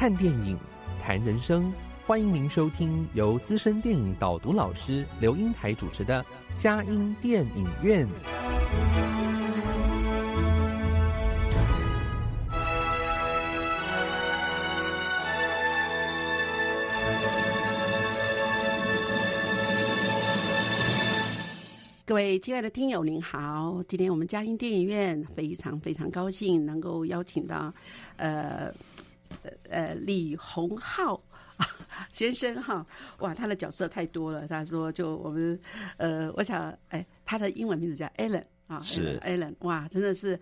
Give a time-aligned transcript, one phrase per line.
[0.00, 0.58] 看电影，
[0.98, 1.70] 谈人生，
[2.06, 6.24] 欢迎您收听由资深电影导读老师刘英台主持的
[6.56, 8.08] 《佳音电影院》。
[22.06, 23.84] 各位亲爱的听友，您好！
[23.86, 27.72] 今天我们佳音电影院非常非常高兴能够邀请到，
[28.16, 28.72] 呃
[29.68, 31.20] 呃李洪浩
[32.12, 32.84] 先生哈，
[33.18, 34.46] 哇，他的角色太多了。
[34.48, 35.58] 他说，就我们
[35.96, 40.40] 呃，我想，哎，他的英文名字叫 Alan 啊，是 Alan，哇，真的是，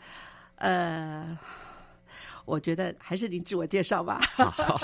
[0.57, 1.39] 呃。
[2.45, 4.23] 我觉得还是您自我介绍吧。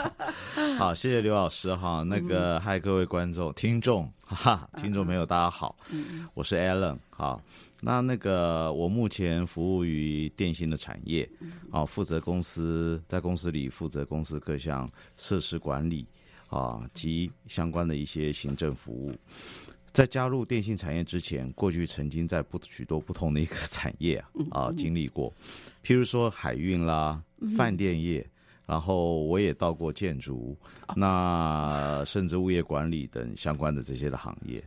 [0.76, 2.02] 好，谢谢刘老师哈。
[2.02, 6.98] 那个，嗨，各位观众、听众，哈，听众朋友，大家好，嗯我是 Alan。
[7.08, 7.40] 好，
[7.84, 11.28] 那那个，我目前服务于电信的产业，
[11.70, 16.06] 啊，负责公司在公司里负责公司各项设施管理
[16.48, 19.14] 啊及相关的一些行政服务。
[19.92, 25.30] 在加入电信产业之前，过去曾经在不许多不同的一个产业啊啊经历过，
[25.84, 27.22] 譬如说海运啦、
[27.54, 28.26] 饭店业，
[28.66, 30.56] 然后我也到过建筑，
[30.96, 34.62] 那甚至物业管理等相关的这些的行业。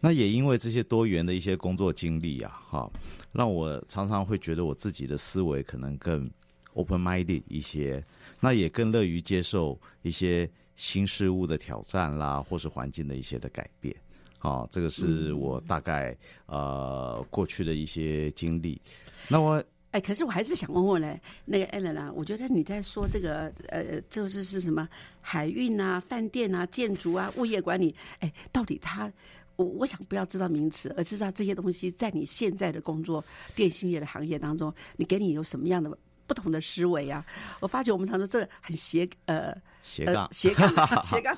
[0.00, 2.90] 那也因为这些多元的一些工作经历啊，哈，
[3.30, 6.28] 让我常常会觉得我自己的思维可能更
[6.72, 8.04] open minded 一些，
[8.40, 13.94] 那也更乐于接受一些新事物的挑战啦，或是环境的一些的改变。
[14.38, 16.16] 好，这个是我大概
[16.46, 18.82] 呃过去的一些经历。
[19.28, 24.88] 那我哎，可是我还是想问问嘞，那个艾伦啊，我觉得你在说这个呃，就是是什么
[25.20, 29.10] 海运啊、饭店啊、建筑啊、物业管理，哎，到底他
[29.56, 37.24] 我我想不要知道名词，而知道这些东西在你现在的工作电信业的行业当中，你给你有什么样的不同的思维啊？
[37.60, 39.54] 我发觉我们常说这很斜呃。
[39.82, 40.70] 斜杠，斜杠，
[41.02, 41.36] 斜杠。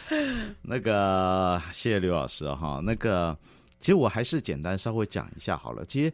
[0.62, 2.80] 那个，谢谢刘老师哈。
[2.82, 3.36] 那个，
[3.78, 5.84] 其实我还是简单稍微讲一下好了。
[5.84, 6.10] 其实，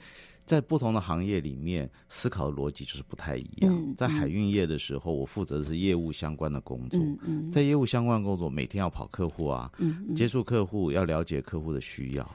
[0.50, 3.94] 在不同的行业里面，思考的逻辑就是不太一样。
[3.96, 6.98] 在海运业的时候，我负责的是业务相关的工作。
[7.24, 9.70] 嗯在业务相关工作，每天要跑客户啊，
[10.16, 12.28] 接触客户，要了解客户的需要。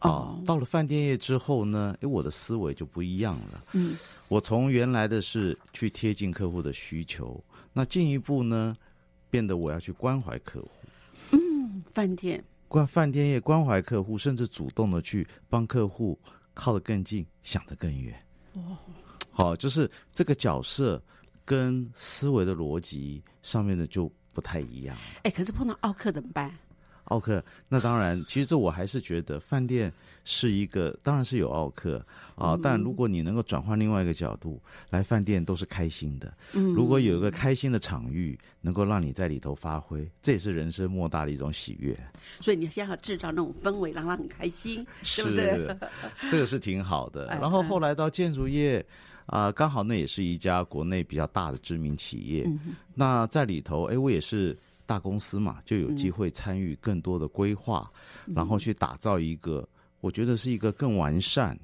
[0.00, 3.64] 啊，到了饭店业之后呢，哎，我的思维就不一样了。
[3.74, 7.40] 嗯，我从原来的是去贴近客户的需求。
[7.72, 8.76] 那进一步呢，
[9.30, 10.68] 变得我要去关怀客户。
[11.30, 16.18] 嗯，饭店关饭店业关怀客户，甚至主动的去帮客户
[16.60, 18.14] 靠得更近，想得更远。
[18.52, 18.76] 哦，
[19.30, 21.02] 好，就是这个角色
[21.42, 24.94] 跟思维的逻辑上面的就不太一样。
[25.22, 26.54] 哎，可是碰到奥克怎么办？
[27.10, 29.92] 奥克，那当然，其实这我还是觉得饭店
[30.24, 32.00] 是一个，当然是有奥克
[32.36, 32.56] 啊。
[32.62, 34.60] 但如果你能够转换另外一个角度，
[34.90, 36.32] 来饭店都是开心的。
[36.52, 41.98] 嗯，如果有一个开心的场域，能够让你在里头发挥，这也是人生莫大的一种喜悦。
[42.40, 45.76] 所以你先要制造那种氛围，让他很开心，对不对？
[46.30, 47.26] 这个是挺好的。
[47.42, 48.84] 然后后来到建筑业
[49.26, 52.48] 啊，刚好那也是一家国内比较大的知名企业。
[52.94, 54.56] 那在里头，哎，我也是。
[54.90, 57.88] 大公司嘛，就有机会参与更多的规划，
[58.34, 59.64] 然后去打造一个，
[60.00, 61.56] 我觉得是一个更完善、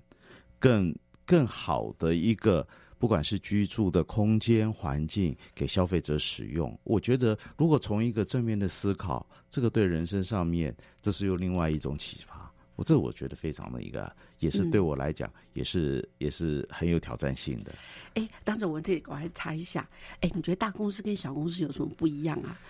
[0.60, 0.94] 更
[1.24, 2.64] 更好的一个，
[3.00, 6.78] 不管是居住的空间环境给消费者使用。
[6.84, 10.72] 我觉得，如果从一个正面的思考，这个对人生上面，
[11.02, 12.36] 这是又另外一种启发。
[12.76, 17.74] 我这我觉得非常的一个，也是对我来讲，也是也是很有挑战性的。
[18.14, 19.88] 哎，当着我这里我还查一下，
[20.20, 22.60] 哎，你觉得大公司跟小公司有什么不一样啊？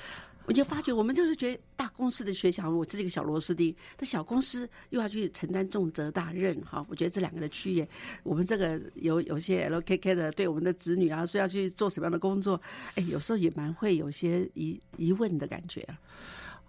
[0.47, 6.87] 我就发觉，我们就是觉得大公司的学校，我是一个小螺丝钉；那小公司又要去承担重责大任，哈。
[6.89, 7.89] 我觉得这两个的区别，
[8.22, 12.60] 我们这个有有些 LKK 的对我们的子女啊，说要去做什么样的工作，
[12.95, 15.98] 哎，有时候也蛮会有些疑疑问的感觉啊。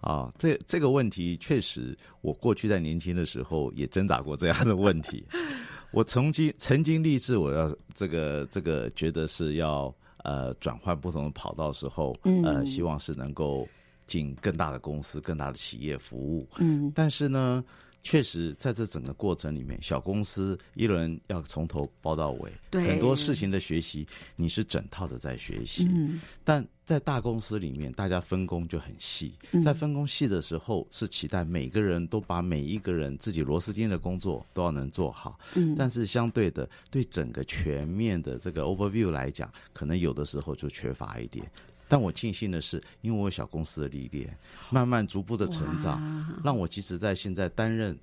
[0.00, 5.24] 啊，这这个问题确实，我过去在年轻的时候也挣扎过这样的问题。
[5.92, 9.94] 我曾经曾经立志，我要这个这个，觉得是要。
[10.28, 12.14] 呃，转换不同的跑道时候，
[12.44, 13.66] 呃，希望是能够
[14.04, 16.46] 进更大的公司、更大的企业服务。
[16.58, 17.64] 嗯，但是呢，
[18.02, 24.06] 确实在这整个过程里面，小公司一轮要从头包到尾，很多事情的学习，
[24.36, 25.86] 你是整套的在学习。
[25.90, 35.38] 嗯但在大公司里面，大家分工就很细，嗯在分工细的时候，是期待每个人都把每一个人自己螺丝钉的工作都要能做好。
[35.54, 41.44] 嗯，但是相对的，对整个全面的这个 overview 来讲，可能有的时候就缺乏一点。
[41.88, 44.36] 但我庆幸的是，因为我有小公司的历练，
[44.70, 46.00] 慢慢逐步的成长，
[46.44, 47.98] 让我即使在现在担任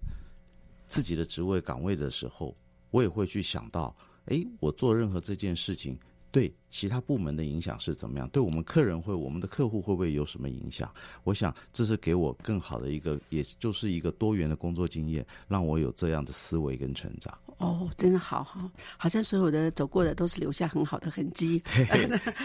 [0.87, 2.55] 自己的职位岗位的时候，
[2.89, 3.95] 我也会去想到，
[4.25, 5.97] 诶，我做任何这件事情
[6.35, 8.27] 对其他部门的影响是怎么样？
[8.27, 10.93] 对我们客人会，我们的客户会不会有什么影响？
[11.23, 17.33] 我想这是给我更好的一个，也就是一个多元的工作经验，让我有这样的思维跟成长。
[17.59, 21.63] 哦，真的好好，好像所有的走过的都是留下很好的痕迹，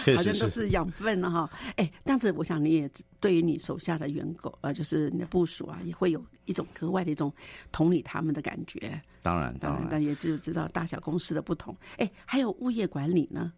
[0.05, 0.33] 确 好像。
[0.39, 1.51] 都是养分了哈。
[1.75, 2.89] 哎，这样子，我想你也
[3.19, 7.35] 对于你手下的员工，呃，就是你的部署啊，也会有一种格外的一种
[7.73, 8.79] 同理他们的感觉。
[9.21, 11.77] 当然，当然，当然，但也就知道大小公司的不同。
[11.97, 13.53] 哎，还有物业管理呢？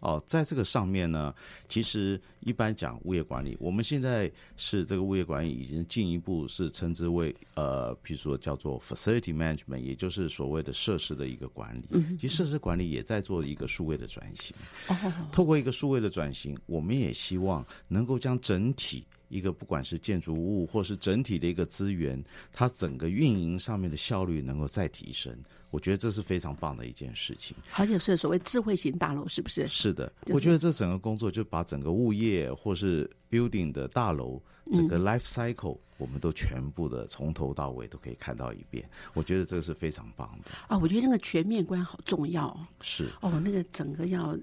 [0.00, 1.34] 哦，在这个上面呢，
[1.68, 12.16] 其实一般讲物业管理，我们现在是这个物业管理已经进一步是称之为呃，比如说叫做 facility management，也就是所谓的设施的一个管理。
[12.18, 14.54] 其实设施管理也在做一个数位的转型。
[14.88, 22.22] 哦，透过一个数位的转型，我们也希望能够将整体一个不管是建筑物或是整体的一个资源，
[22.52, 25.36] 它整个运营上面的效率能够再提升。
[25.70, 27.56] 我觉得这是非常棒的一件事情。
[27.76, 29.66] 而且是所谓智慧型大楼，是不是？
[29.66, 34.42] 是的，就是我觉得这整个工作就把整个物业或是 building 的大楼
[34.72, 38.88] 整个 life cycle，、我们都全部的从头到尾都可以看到一遍。
[39.14, 40.50] 我觉得这个是非常棒的。
[40.68, 42.66] 啊，我觉得那个全面观好重要哦。
[42.80, 44.36] 是哦，那个整个要，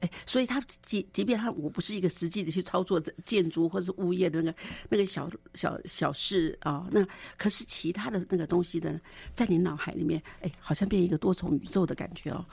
[0.00, 4.58] 哎，所以他即即便他我不是一个实际的去操作这建筑或是物业的那个
[4.88, 7.06] 那个小小小事啊、那
[7.36, 9.00] 可是其他的那个东西的，
[9.34, 12.44] 在你脑海里面，哎，好像变一个多重宇宙的感觉哦。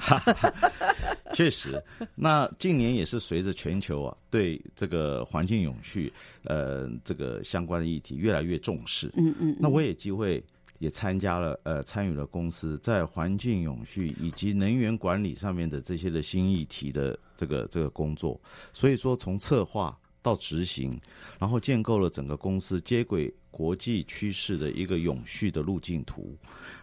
[1.33, 1.81] 确实，
[2.15, 6.11] 那近年也是随着全球啊对这个环境永续
[6.43, 9.11] 呃这个相关的议题越来越重视。
[9.15, 10.43] 嗯嗯，那我也机会
[10.79, 18.39] 也参加了呃参与了公司在环境永续以及能源管理上面的这些的新议题的这个这个工作，
[18.73, 20.99] 所以说从策划到执行，
[21.39, 26.35] 然后建构了整个公司接轨国际趋势的一个永续的路径图。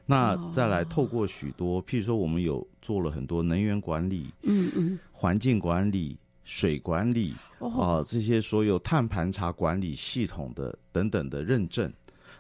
[0.07, 7.69] 那再来透过许多，譬如说我们有做了很多能源管理、嗯嗯，环境管理、水管理啊、
[7.99, 11.93] 哦，这些所有碳盘查管理系统的等等的认证，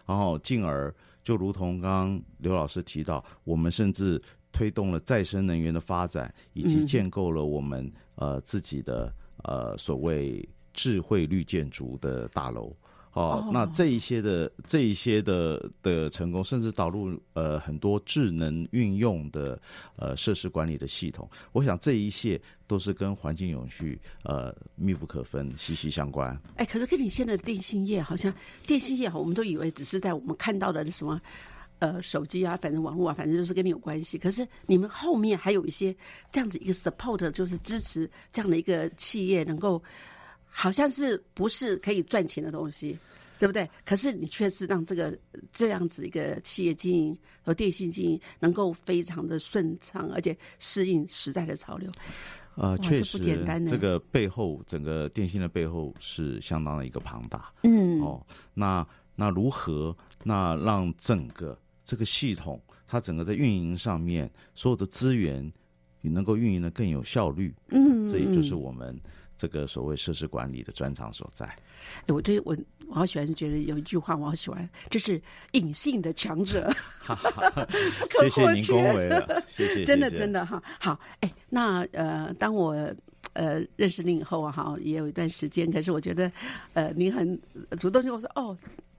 [0.06, 4.22] 然后进而就如同刚刚刘老师提到，我们甚至
[4.52, 9.12] 推动了再生能源的发展，以及嗯建构了我们呃自己的
[9.42, 12.76] 呃所谓智慧绿建筑的大楼。
[13.14, 19.60] 哦哦，那这一些的这一些的的成功，甚至导入呃很多智能运用的
[19.96, 26.38] 呃设施管理的系统，我想这一切都是跟环境永续呃密不可分、息息相关。
[26.56, 28.34] 哎，可是跟你现在的电信业好像，
[28.66, 31.20] 电信业好，我们都以为只是在我们看到的什么。
[31.80, 34.16] 呃，手机啊，反正网络啊，反正就是跟你有关系。
[34.16, 35.94] 可是你们后面还有一些
[36.32, 39.82] 这样子一个 support，就是支持这样的一个企业能够，
[40.56, 42.96] 好像是不是可以赚钱的东西，
[43.40, 43.68] 对不对？
[43.84, 45.18] 可是你却是让这个
[45.52, 51.90] 这样子一个企业经营和电信经营能够非常的顺畅，而且适应时代的潮流。
[52.54, 57.52] 呃，确实简单，呢这个背后整个电信的背后是相当的一个庞大。
[57.64, 58.24] 嗯，哦，
[58.54, 58.86] 那
[59.16, 65.52] 那如何那让整个这个系统它整个在运营上面所有的资源，
[66.00, 67.52] 你能够运营的更有效率？
[67.70, 68.96] 嗯，这也就是嗯我们
[69.36, 71.44] 这个所谓设施管理的专长所在。
[71.46, 71.58] 哎，
[72.08, 72.56] 我对我
[72.88, 75.20] 我好喜欢，觉得有一句话我好喜欢，这是
[75.52, 76.70] 隐性的强者，
[78.20, 80.62] 谢谢您恭维了，谢谢， 真的真的哈。
[80.80, 82.72] 好，哎，那呃，当我
[83.32, 86.30] 呃认识您以后啊，哈，也有一段时间，可是我觉得
[86.72, 87.38] 呃，您很
[87.78, 88.56] 主动跟我说哦。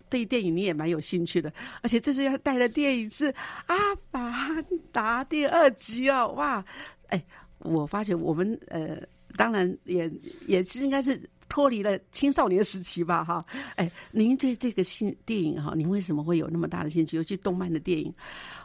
[0.07, 1.51] 对电影你也蛮有兴趣的，
[1.81, 3.25] 而且这次要带的电影是
[3.65, 3.75] 《阿
[4.11, 6.63] 凡达》第二集哦，哇！
[7.07, 7.21] 哎，
[7.57, 8.97] 我发觉我们呃，
[9.37, 10.11] 当然也
[10.47, 13.45] 也是应该是脱离了青少年时期吧，哈。
[13.75, 17.17] 哎，您对这个新电影哈，您为什么会有那么大的兴趣？
[17.17, 18.13] 尤其动漫的电影，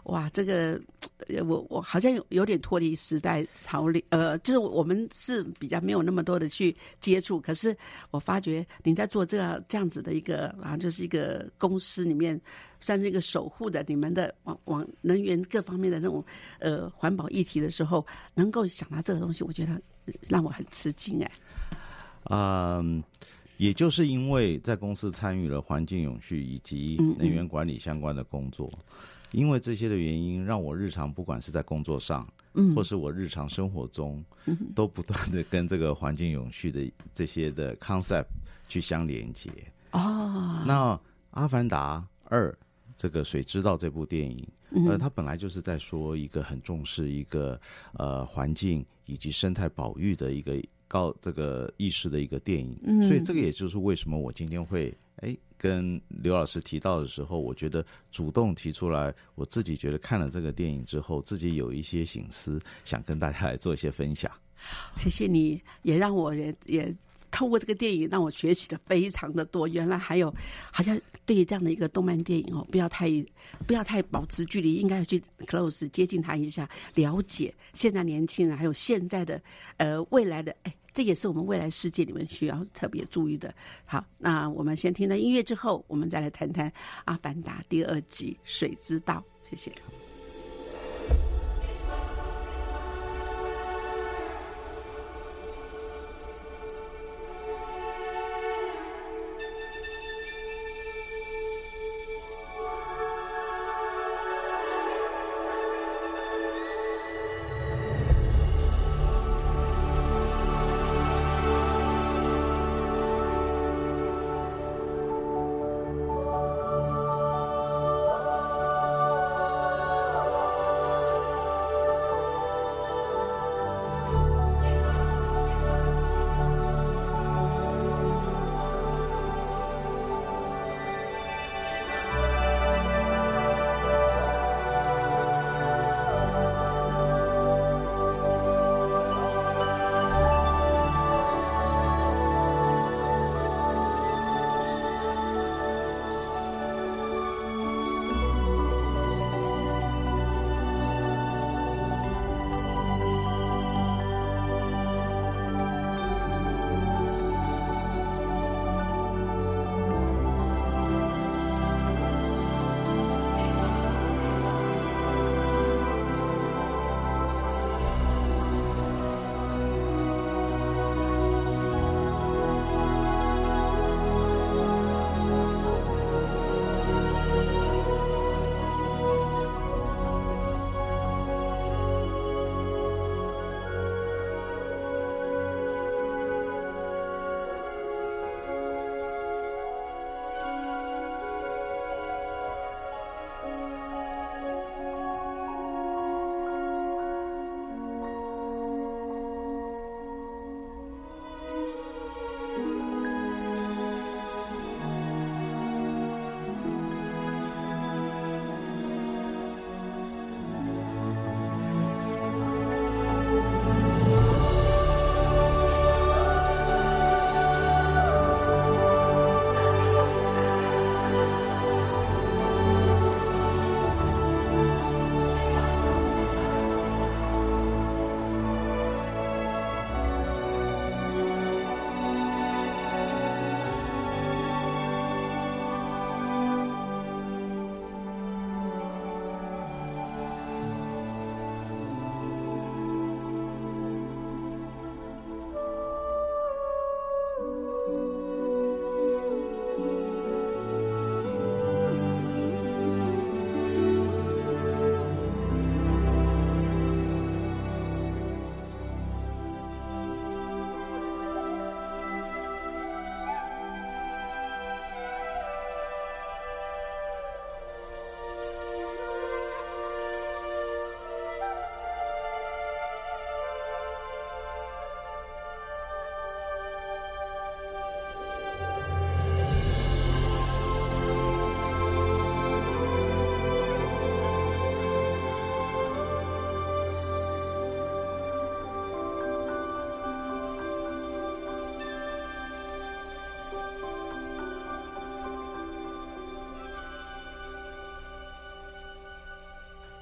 [0.04, 0.80] 哇，这个
[1.46, 7.38] 我我好像有有点脱离时代潮流，呃，就是我们是比较没有那么多的去接触。
[7.40, 7.76] 可是
[8.10, 12.40] 我发觉您在做这样这样子的一个啊，就是一个公司里面，
[12.80, 16.24] 算是一个守护的你们的往往能源各方面的那种
[16.58, 19.80] 呃环保议题的时候，能够想到这个东西，我觉得
[20.28, 21.32] 让我很吃惊哎。
[22.24, 23.02] 嗯，
[23.56, 28.70] 也就是因为在公司参与了环境永续以及能源管理相关的工作，
[29.32, 38.26] 因为这些的原因，让我日常不管是在工作上，嗯，或是我日常生活中，嗯，都不断的跟这个环境永续的这些的 concept
[38.68, 39.50] 去相连接。
[39.92, 40.94] 哦，那
[41.30, 42.50] 《阿凡达二》
[42.96, 44.46] 这个谁知道这部电影？
[44.86, 47.60] 呃，它本来就是在说一个很重视一个
[47.94, 50.60] 呃环境以及生态保育的一个。
[50.90, 64.28] 高这个意识的一个电影，嗯所以这个也就是为什么我今天会哎跟刘老师提到的时候，我觉得主动提出来，我自己觉得看了这个电影之后，自己有一些醒思，想跟大家来做一些分享。
[64.96, 66.92] 谢谢你，也让我也也。
[67.30, 69.68] 透过这个电影，让我学习的非常的多。
[69.68, 70.34] 原来还有，
[70.72, 73.08] 好像对于这样的一个动漫电影哦，不要太
[73.66, 79.40] 不要太保持距离，应该要去 close 接近他一下，了解现在年轻人还有现在的
[79.76, 83.54] 呃未来的哎，这也是我们未来世界里面需要特别注意的。
[83.84, 86.68] 好，那我们先听了音乐之后，我们再来谈谈
[87.04, 89.22] 《阿凡达》第二集《水之道》。
[89.48, 90.09] 谢谢。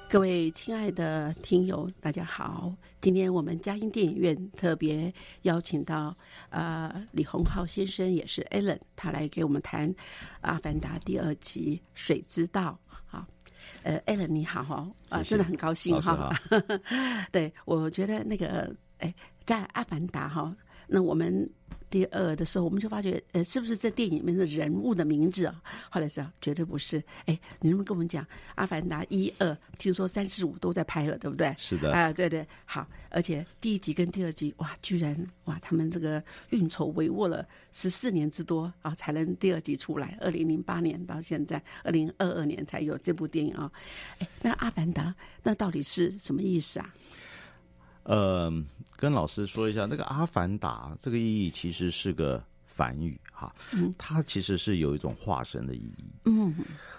[0.09, 2.73] 各位亲爱的听友，大家好！
[2.99, 5.13] 今天我们嘉音电影院特别
[5.43, 6.17] 邀请到
[6.49, 9.87] 呃李洪浩先生，也是 Allen，他来给我们谈
[10.41, 12.75] 《阿凡达》第二集《水之道》。
[13.05, 13.23] 好，
[13.83, 16.35] 呃，Allen 你好哈，啊，真的很高兴哈。
[17.31, 19.13] 对，我觉得那个哎，
[19.45, 20.55] 在《阿凡达》哈。
[20.89, 21.49] 那我们。
[21.91, 25.59] 第二的时候，我们就发觉，呃，是不是这电影里面的人物的名字啊？
[25.89, 27.03] 后来知道绝对不是。
[27.25, 29.57] 哎，你能不能跟我们讲《阿凡达》一二？
[29.79, 31.51] 听说三四五都在拍了，对不对？
[31.57, 31.91] 是的。
[31.91, 32.87] 啊，对对，好。
[33.09, 40.15] 而且第一集跟第二集，哇，居然哇，他们这个运筹帷幄了十四年之多啊，才能第二集出来。
[40.21, 43.71] 二零零八年到现在，二零二二年才有这部电影啊。
[44.19, 45.05] 哎，那《阿凡达》
[45.41, 46.93] 那到底是什么意思啊？
[48.03, 48.51] 呃，
[48.95, 53.53] 跟老师说一下，那个“阿凡达”这个意义其实是个梵语哈，
[53.97, 56.05] 它其实是有一种化身的意义。
[56.25, 56.55] 嗯，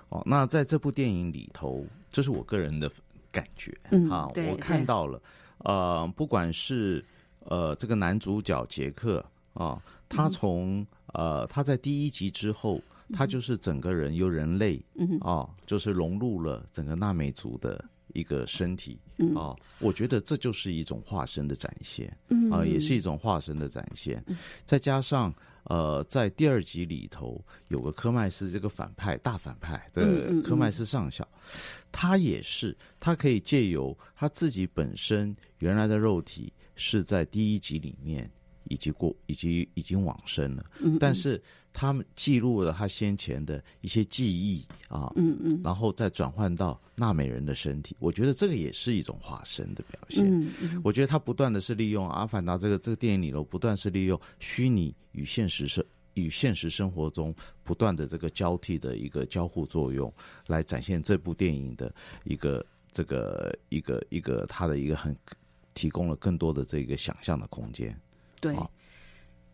[0.08, 2.90] 哦，那在这部电影里头，这是我个人的
[3.32, 3.76] 感觉
[4.10, 5.20] 啊，我看到了，
[5.58, 7.04] 呃，不管是
[7.40, 12.80] 呃这个男主角杰克啊，他从呃他在第一集之后，
[13.12, 17.84] 他就是整个人由人类嗯啊，就是融入了整个纳美族的。
[18.14, 18.98] 一个身体
[19.34, 22.16] 啊，我觉得这就是一种化身的展现
[22.50, 24.24] 啊，也是一种化身的展现。
[24.64, 31.26] 再加上呃，在第二集里头有个科麦斯这个反派大反派的科麦斯上校，
[31.92, 38.30] 他也是他可以借由他自己本身原来的肉体是在第一集里面。
[38.70, 40.64] 以及过，以及已经往生了，
[40.98, 50.24] 但是他们记录了他先前的一些记忆啊，嗯嗯，然后再转换到娜美人的身体，我觉得这个也是一种化身的表现。
[50.24, 55.84] 嗯嗯，我觉得他不断的是利用《阿凡达》这个这个电影里头，不断是利用虚拟与现实生
[56.14, 57.34] 与现实生活中
[57.64, 60.12] 不断的这个交替的一个交互作用，
[60.46, 61.92] 来展现这部电影的
[62.24, 65.16] 一个这个一个一个它的一个很
[65.74, 67.96] 提供了更多的这个想象的空间。
[68.40, 68.56] 对，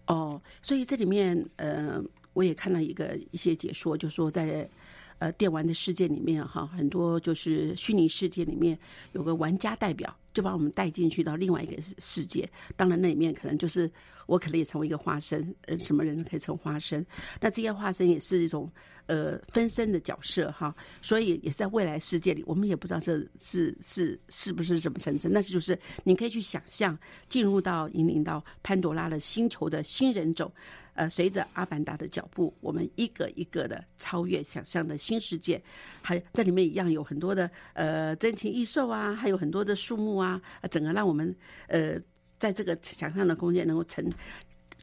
[0.07, 2.01] 哦，所以这里面呃，
[2.33, 4.69] 我也看了一个一些解说，就说在
[5.19, 8.79] 呃电玩的世界里面哈，很多就是虚拟世界里面
[9.13, 10.15] 有个玩家代表。
[10.33, 12.47] 就把我们带进去到另外一个世界，
[12.77, 13.91] 当然那里面可能就是
[14.27, 17.03] 我可能也成为一个花生，呃，什么人可以成花生？
[17.41, 18.71] 那这些花生也是一种
[19.07, 25.33] 呃分身的角色哈，所以也是在未来世界里，我们也不知道这是是是不是怎么成真。
[25.33, 26.99] 那就是你可以去想象，
[27.31, 30.53] 进入到引领到潘多拉的星球的新人种。
[30.97, 35.63] 呃，随着阿凡达的脚步，我们一个一个的超越想象的新世界，
[36.03, 41.35] 还在里面一样有很多的呃珍禽异兽啊，还有很多的树木啊，整个让我们
[41.69, 41.97] 呃
[42.39, 44.05] 在这个想象的空间能够呈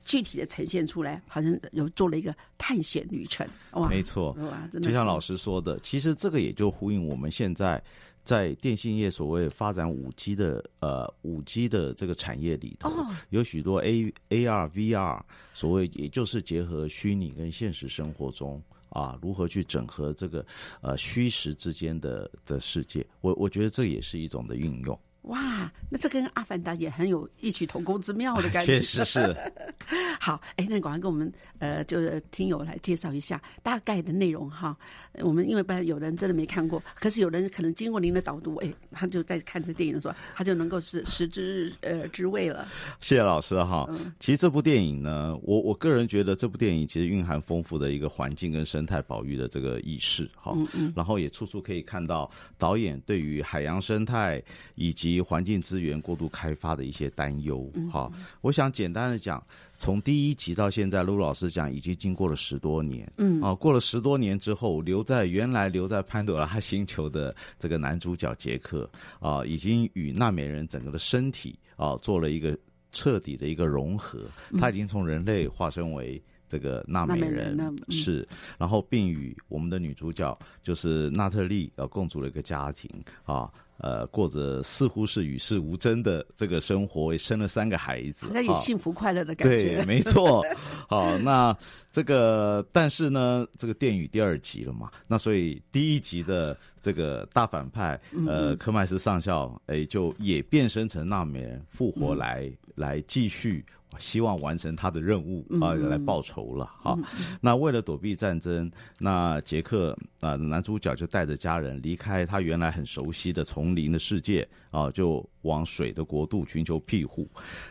[0.06, 3.48] 具体的呈现出来，好像有做了一个探险旅程。
[3.72, 7.84] 哇，没错，哇，就像老师说的，其实这个也就呼应我们现在。
[8.24, 12.90] 在电信业所谓发展五 G 的呃五 G 的这个产业里头，
[13.30, 20.46] 有许多 A A R V R 所谓也就是结合虚拟跟现实生活中啊如何去整合这个
[20.82, 24.98] 呃虚实之间的的世界，我我觉得这也是一种的运用。
[25.24, 28.76] 哇，那这跟《阿凡达》也很有异曲同工之妙的感觉。
[28.78, 29.36] 确实是。
[30.20, 34.78] 好，哎，那赶快跟我们呃，就是听友来介绍一下大概的内容哈。
[35.20, 42.68] 我们因为不然有人真的没看过，可是有人可能经过您的导读，哎，他就在看这电影的时候，他就能够是食之呃之味了。
[43.00, 43.88] 谢谢老师哈。
[44.20, 50.54] 其实这部电影呢，我我个人觉得这部电影其实蕴含丰富的一个环境跟生态保育的这个意识哈。
[50.56, 50.94] 嗯嗯。
[50.96, 54.42] 然后也处处可以看到导演对于海洋生态
[54.76, 59.46] 以及环境资源过度开发的一些担忧，好，我想简单的讲，
[59.78, 72.58] 从第一集到现在，陆老师讲已经经过了十多年，嗯，啊，过了十多年之后，留在原来留在潘多拉星球的这个男主角杰克，啊，已经与纳美人整个的身体啊做了一个
[72.92, 74.22] 彻底的一个融合，
[74.60, 76.22] 他已经从人类化身为。
[76.46, 77.58] 这个纳美人
[77.90, 78.28] 是，
[78.60, 82.88] 然后并与我们的女主角就是娜特利呃共组了一个家庭
[83.24, 89.78] 啊，呃过着似乎是与世无争的这个生活，也生了三个孩子，那有幸福快乐的感觉。
[89.78, 90.44] 对， 没错。
[90.88, 91.56] 好，那
[91.92, 103.64] 这个但是呢，这个电影第二集了嘛，那所以第一集的这个大反派呃科麦斯上校哎就也变身成纳美人复活来来继续。
[104.00, 106.98] 希望完成他的任务啊，来报仇了哈。
[107.42, 117.28] 那为了躲避战争，那杰克啊，男主角就带着家人离开他原来很熟悉的丛林的世界啊，就往水的国度寻求庇护。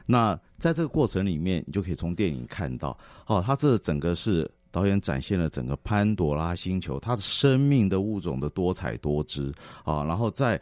[0.07, 9.53] 那在这个过程里面，你就可以从电影看到，哦，他这整个是导演展现了整个潘多拉星球它的生命的物种的多彩多姿
[9.85, 10.61] 啊，然后在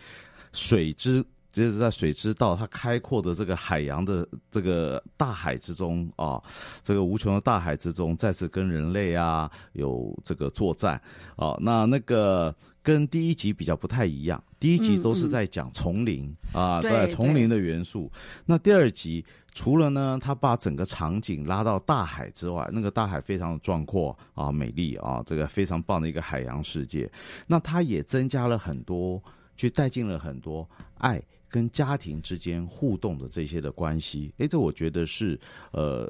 [0.53, 1.25] 水之。
[1.53, 6.41] 就是在水之道，它开阔的这个海洋的这个大海之中啊，
[6.83, 11.01] 这个无穷的大海之中，再次跟人类啊有这个作战
[11.37, 11.57] 啊。
[11.61, 18.11] 那那个跟第一集比较不太一样，第一集都是在讲丛林啊，对丛林的元素。
[18.47, 27.11] 那第二集除了呢，他把整个场景拉到大海之外，那个大海非常的壮阔啊，美丽啊，这个非常棒的一个海洋世界。
[27.49, 29.21] 那它也增加了很多，
[29.57, 31.21] 去带进了很多爱。
[31.51, 35.39] 跟家庭之间互动的这些的关系，哎，这我觉得是
[35.73, 36.09] 呃，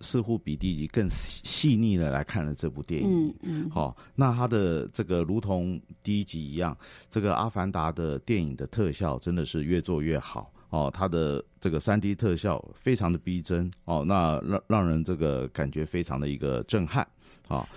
[0.00, 3.28] 似乎比第一集更细腻的来看了这部电影。
[3.28, 3.70] 嗯嗯。
[3.70, 6.76] 好，那它的这个如同第一集一样，
[7.08, 17.06] 这个《阿凡达》的电影的特效真的是越做越好哦，它的这个三 D 特效非常的逼真哦，那让让人这个感觉非常的一个震撼
[17.46, 17.68] 啊。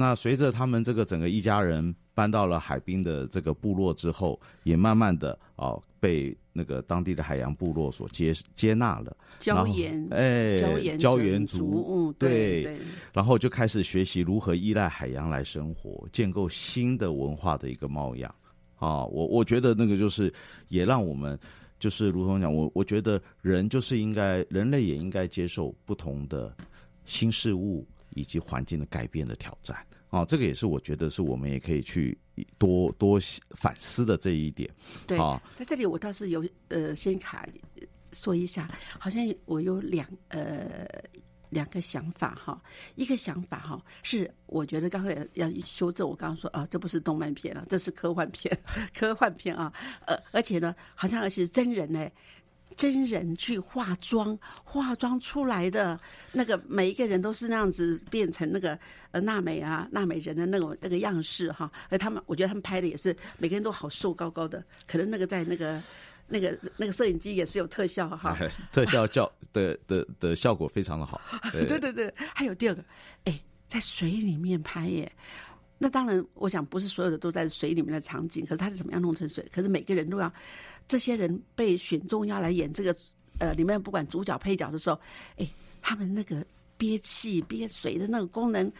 [0.00, 6.34] 那随着他们这个整个一家人搬到了海滨的这个部落之后，也慢慢的哦被。
[6.52, 10.56] 那个当地的海洋部落所接接纳了，礁岩哎，
[10.98, 12.76] 礁岩族，嗯，对，
[13.12, 18.34] 然后就开始学习如何依赖海洋来生活，建构新的文化的一个貌样
[18.80, 19.04] 啊！
[19.04, 20.30] 我我觉得那个就是
[20.70, 21.38] 也让我们
[21.78, 26.52] 就是如同讲，我我觉得人就是应该人类也应该接受不同的
[27.04, 27.86] 新事物
[28.16, 29.76] 以及环境的改变的挑战。
[30.10, 32.18] 哦，这个也是我觉得是我们也可以去
[32.58, 33.18] 多多
[33.50, 34.68] 反思的这一点。
[35.06, 35.16] 对，
[35.56, 37.46] 在这里我倒是有呃，先卡
[38.12, 38.68] 说一下，
[38.98, 40.86] 好像我有两呃
[41.48, 42.60] 两个想法哈。
[42.96, 48.58] 一个想法哈是，我觉得刚才要修正我刚刚说啊，这不是动漫片啊，这是科幻片，
[48.92, 49.72] 科幻片啊。
[50.06, 52.10] 呃，而且呢，好像而且是真人呢。
[52.76, 55.98] 真人去化妆，化妆出来的
[56.32, 58.78] 那个每一个人都是那样子变成那个
[59.10, 65.82] 呃娜美啊娜美人的那种那个样式哈，而他们我觉得他们拍的也是每个人都好瘦高高的，可能那个在那个
[66.28, 68.38] 那个那个摄影机也是有特效哈，
[68.72, 71.20] 特效效的的的效果非常的好。
[71.52, 72.84] 对 对对，还有第二个，
[73.24, 75.10] 哎，在水里面拍耶。
[75.82, 79.42] 那当然，我想不是所有的都在水里面的场景，可是它是怎么样弄成水？
[79.50, 80.30] 可是每个人都要，
[80.90, 82.92] 这些人被选中要来演这个，
[83.38, 84.98] 呃，里面不管主角配角的时候，
[85.36, 85.48] 哎，
[85.80, 86.44] 他们那个
[86.80, 88.72] 憋气憋水的那个功能，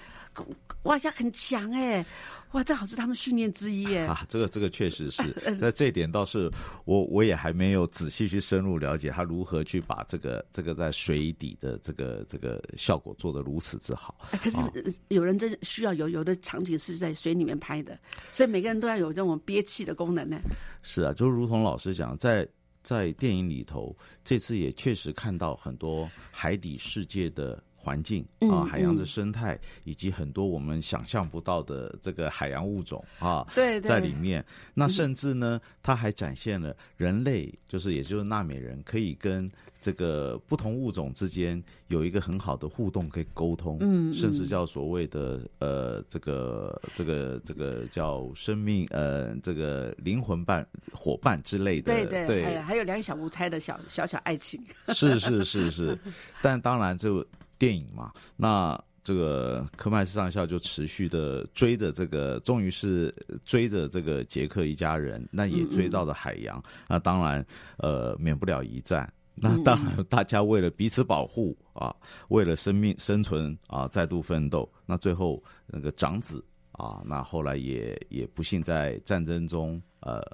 [0.85, 2.05] 哇，呀很强哎。
[2.53, 4.01] 哇，这好是他们训练之一耶！
[4.07, 5.23] 啊，这个这个确实是，
[5.61, 6.51] 那这一点倒是
[6.85, 14.17] 我我也还没有仔细去深入了解他如何去把这个这个在水底的这个这个效果做得如此之好。
[14.43, 14.59] 可是
[15.07, 17.97] 有人真需要有有的场景是在水里面拍的，
[18.35, 20.41] 所以每个人都要有这种憋气的功能呢。
[20.83, 22.45] 是啊，就如同老师讲，在
[22.83, 27.63] 在电影里头，这次也确实看到很多海底世界的。
[27.83, 34.45] 环境啊，海洋的生态，以及很多我们想象不到的这个海洋物种啊，对，在里面。
[34.75, 55.99] 那甚至呢，它还展现了人类，就是也就是纳美人，可以跟这个不同物种之间有一个很好的互动，可以沟通，嗯，甚至叫所谓的呃，这个这个这个叫生命呃，这个灵魂伴伙伴之类的，对对，还有两小无猜的小小小爱情，是是是是，
[56.43, 57.27] 但当然就。
[57.61, 66.63] 电影嘛，那这个科麦斯上校就持续的追着这个，终于是追着这个杰克一家人，那也追到了海洋。
[66.89, 67.45] 那当然，
[67.77, 69.13] 呃，免不了一战。
[69.35, 71.95] 那当然，大家为了彼此保护啊，
[72.31, 74.67] 为了生命生存啊，再度奋斗。
[74.87, 76.43] 那最后那个长子
[76.73, 80.27] 啊，那后来也也不幸在战争中呃。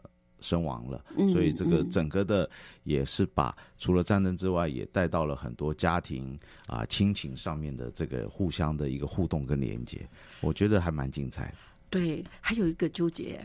[0.46, 2.48] 身亡了，所以这个整个的
[2.84, 10.08] 也是把除了战争之外，也带到了很多家庭啊亲情上面的这个互相的一个互动跟连接，
[10.40, 11.52] 我觉得还蛮精彩。
[11.90, 13.40] 对，还有一个纠结，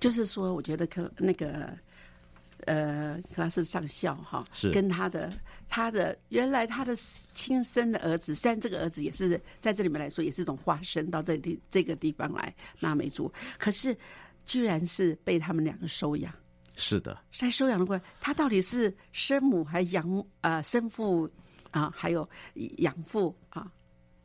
[0.00, 1.72] 就是说，我觉得可那个
[2.66, 4.70] 呃克拉斯上校哈，是。
[4.70, 5.32] 跟他的
[5.68, 6.94] 他的原来他的
[7.34, 13.96] 亲生的儿子，虽然这个儿子也是在这里面来说也是一种化身到这地这个地方来纳美族，可是
[14.44, 16.32] 居然是被他们两个收养。
[16.76, 21.30] 是的，在收养的过程，他到底是生母还养呃生父
[21.70, 22.28] 啊，还有
[22.78, 23.70] 养父啊？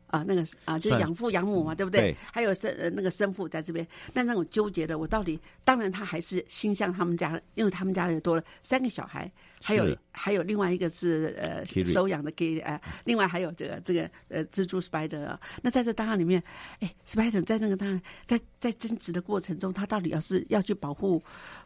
[0.08, 2.14] 啊，那个啊，就是养父养母嘛，对不对？
[2.32, 15.36] 还有生呃那个生父在这边，那那种纠结的，我到底当然他还是心向他们家，因为他们家人多了三个小孩，还有还有另外一个是呃收养的给呃，另外还有这个这个呃蜘蛛 spider。
[15.62, 16.42] 那在这档案里面，
[16.80, 21.22] 哎，spider 在那个档案在在争执的过程中，他到底要是要去保护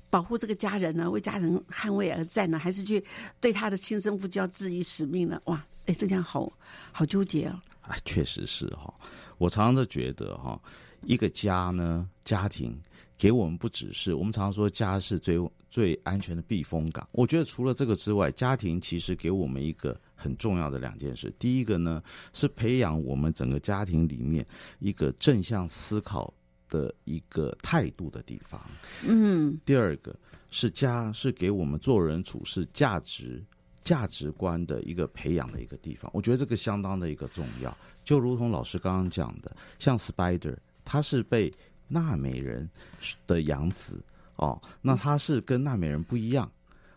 [0.09, 3.05] 保护这个家人呢，为家人捍卫而战呢，还是去
[3.41, 5.41] 对他的亲生父就要质疑使命呢？
[5.45, 6.51] 哇，哎，这样好
[6.91, 7.61] 好纠结哦。
[7.91, 8.95] 啊，确实是哈，
[9.37, 10.59] 我常常都觉得哈，
[11.03, 12.81] 一个家呢，家庭
[13.19, 15.37] 给我们不只是我们常常说家是最
[15.69, 17.09] 最安全的避风港。
[17.11, 21.35] 我觉得除了这个之外，家庭其实给我们一个很重要的两件事。
[21.37, 22.01] 第一个呢，
[22.33, 24.47] 是培养我们整个家庭里面
[24.79, 26.33] 一个正向思考
[26.69, 28.61] 的一个态度的地方。
[29.05, 30.15] 嗯，第二个
[30.49, 33.45] 是家是给我们做人处事价值
[33.83, 36.11] 价值观的一个培养的一个地方。
[36.15, 37.77] 我觉得这个相当的一个重要。
[38.05, 41.53] 就如同老师刚刚讲的，像 Spider，他是被
[41.89, 42.69] 纳美人
[43.27, 44.03] 的养子
[44.37, 46.51] 哦，那他是跟纳美人不一样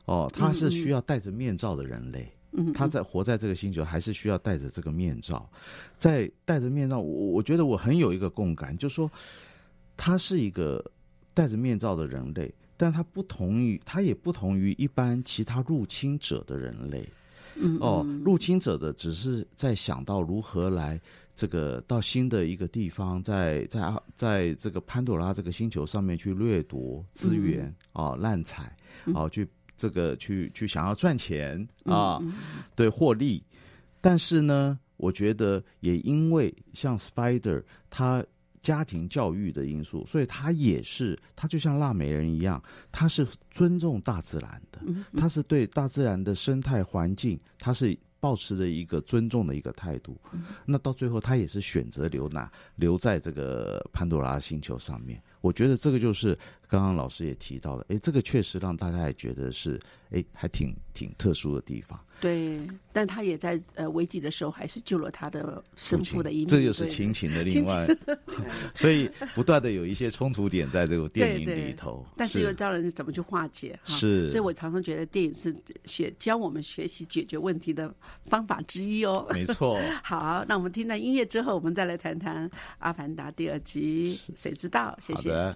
[0.05, 2.31] 哦，他是需要戴着面罩的人类。
[2.55, 5.49] 嗯，他在活在这个星球，还是需要戴着这个面罩，
[5.97, 9.09] 在戴着面罩，我我觉得我很有一个共感，就是说
[9.97, 10.83] 他是一个
[11.33, 17.07] 戴着面罩的人类，但它不同于，它也不同于一般其他入侵者的人类。
[17.55, 20.99] 嗯哦，入侵者的只是在想到如何来
[21.33, 28.75] 这个到新的一个地方，在在啊在这个潘多拉这个星球上面去掠夺资源啊、滥采
[29.13, 32.19] 啊，去这个去去想要赚钱啊，
[32.75, 33.41] 对获利。
[34.01, 38.21] 但是呢，我觉得也因为像 Spider 他
[38.63, 44.81] 家庭教育的因素，所以他也是他就像腊美人一样，他是尊重大自然的，
[45.15, 50.17] 他是对大自然的生态环境，他是保持着一个尊重的一个态度。
[50.65, 55.21] 那到最后，他也是选择留哪留在这个潘多拉星球上面。
[55.43, 56.33] 我觉得这个就是
[56.69, 59.77] 刚刚老师也提到的，哎，这个确实让大家也觉得是
[60.11, 61.99] 哎，还挺挺特殊的地方。
[62.21, 62.57] 对，
[62.93, 67.85] 但他也在呃危急的时候还是救了他的生父的一命，这就是对亲情的另外
[68.73, 72.05] 所以不断的有一些冲突点在这个电影对对里头。
[72.15, 73.97] 但是又教人怎么去化解哈。
[73.97, 75.53] 是所以我常常觉得电影是
[75.83, 79.27] 学教我们学习解决问题的方法之一哦。
[79.31, 84.97] 没错， 好，那我们听到音乐之后，我们再来谈谈《阿凡达》第二集，谁知道？
[85.01, 85.32] 谢谢。
[85.33, 85.55] 好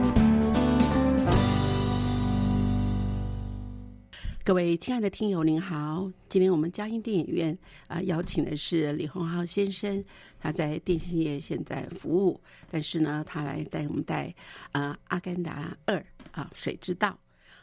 [4.43, 6.11] 各位亲爱的听友，您好！
[6.27, 7.55] 今天我们嘉音电影院
[7.87, 10.03] 啊、邀请的是李洪浩先生，
[10.39, 14.33] 他在电信业现在服务，但是呢，他来带我们带
[14.71, 15.95] 啊《阿甘达二》
[16.31, 17.09] 啊《水之道》。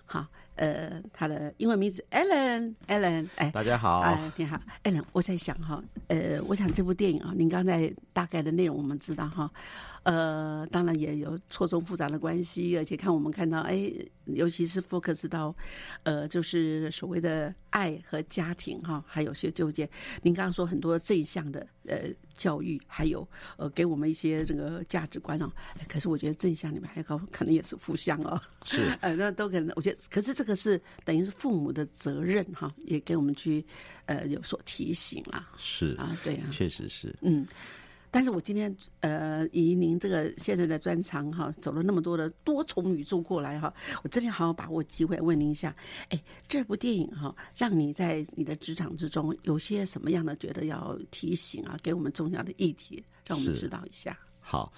[0.06, 9.50] 好，呃，他的英文名字 Alan，Alan，哎，大家好，哎，你好，Alan，我在想哈，呃，我想这部电影啊，您刚才大概的内容我们知道哈，
[10.08, 13.92] 呃，当然也有错综复杂的关系，而且看我们看到，哎，
[14.24, 15.54] 尤其是 focus 到，
[16.02, 19.86] 呃，就是所谓的爱和家庭哈，还有些纠结。
[20.22, 28.40] 您刚刚说很多正向的呃教育，还有呃给我们一些这个价值观哦，哎可是我觉得正向里面还有可能也是负向哦。
[28.64, 33.62] 是 呃，那都可能，我觉得，可是这个是等于是父母的责任哈，也给我们去
[34.06, 37.46] 呃有所提醒啦是，啊，对啊，确实是，嗯。
[38.10, 45.74] 但是我今天呃，以您这个现在的专长哈，走了那么多的多重宇宙过来哈，我真的好好把握机会问您一下，
[46.08, 54.16] 哎，这部电影哈，让你在你的职场之中有些什么样的觉得要提醒啊，给我们重要的议题，让我们知道一下。
[54.40, 54.72] 好，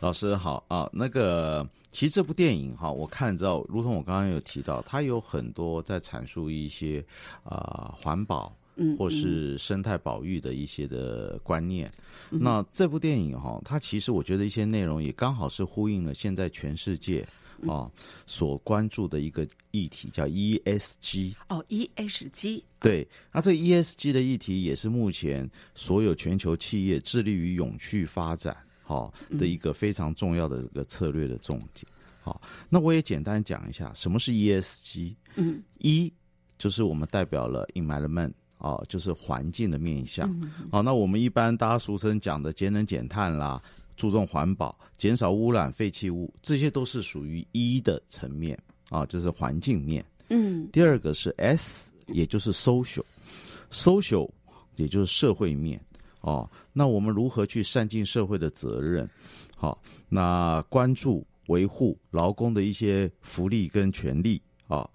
[0.00, 0.90] 老师好啊。
[0.92, 7.04] 那个，其实这部电影哈，我看之后，如同我刚刚有提到，它有很多在阐述一些
[7.44, 8.52] 啊、环保。
[8.76, 11.90] 嗯，或是生态保育的一些的观念。
[12.30, 17.26] 那这部电影哈，它其实我觉得一些内容也刚好是呼应了现在全世界
[17.66, 17.90] 啊
[18.26, 21.34] 所关注的一个议题，叫 ESG。
[21.48, 31.84] 哦，ESG 对，那这 ESG 的议题也是目前所有全球企业致力于永续发展好、的一个非常重要的一个策略的重点。
[32.20, 35.14] 好，那我也简单讲一下什么是 ESG。
[35.36, 36.12] 嗯一
[36.58, 40.30] 就是我们代表了 environment 啊，就是环境的面向。
[40.40, 43.62] 嗯好，那我们一般大家俗称讲的节能减碳啦，
[43.96, 48.58] 注重环保，减少污染废弃物，这些都是属于一的层面
[48.90, 50.04] 啊，就是环境面。
[50.28, 54.28] 嗯第二个是 S，也就是 social，social
[54.76, 55.80] 也就是社会面
[56.20, 56.48] 哦。
[56.72, 59.08] 那我们如何去善尽社会的责任？
[59.56, 64.86] 好、那关注维护劳工的一些福利跟权利啊、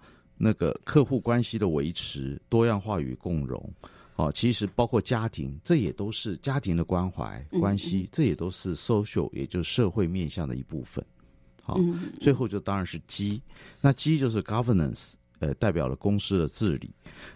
[0.44, 3.72] 那个客户关系的维持，多样化与共融。
[4.16, 11.04] 哦，其实包括家庭，这也都是家庭的关怀关系，这也都是 social，也就是社会面向的一部分。
[11.62, 13.40] 好、嗯最后就当然是 G，
[13.80, 16.90] 那 G 就是 governance，呃，代表了公司的治理。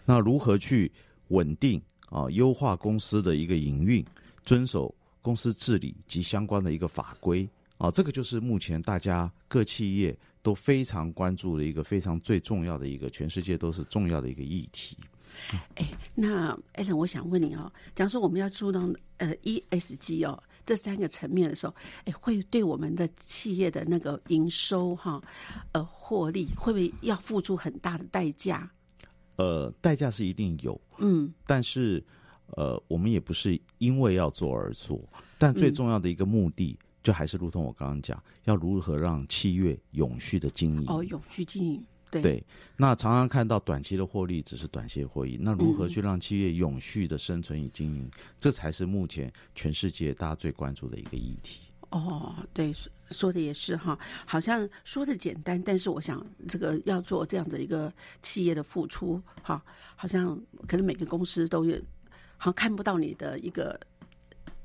[0.04, 0.90] 那如何去
[1.28, 4.04] 稳定啊、优化公司的一个营运，
[4.44, 4.92] 遵守
[5.22, 10.16] 公司治理及相关的一个法规啊、这个就是目前大家各企业
[10.46, 14.96] 都非常关注的一个非常最重要的一个，全世界都是重要的一个议题。
[15.74, 25.20] 哎，那艾伦，我想问你哦，假如说我们要注重呃 ESG 哦这三个层面的时候，哎，会对我们的企业的那个营收哈，
[25.72, 28.70] 呃，获利会不会要付出很大的代价？
[29.34, 32.00] 呃，代价是一定有，嗯但是
[32.56, 35.02] 呃，我们也不是因为要做而做，
[35.38, 40.84] 但最重要的一个目的，就还是如同我刚刚讲，要如何让企业永续的经营。
[40.88, 42.44] 哦，永续经营，对对，
[42.76, 51.60] 那常常看到短期的获利只是短期的获益，那如何去让企业永续的生存与经营，这才是目前全世界大家最关注的一个议题。
[51.90, 59.62] 哦，对，说说的也是哈，好像说的简单，但是我想这个要做这样的一个企业的付出哈，
[59.94, 61.76] 好像可能每个公司都有，
[62.36, 63.78] 好像看不到你的一个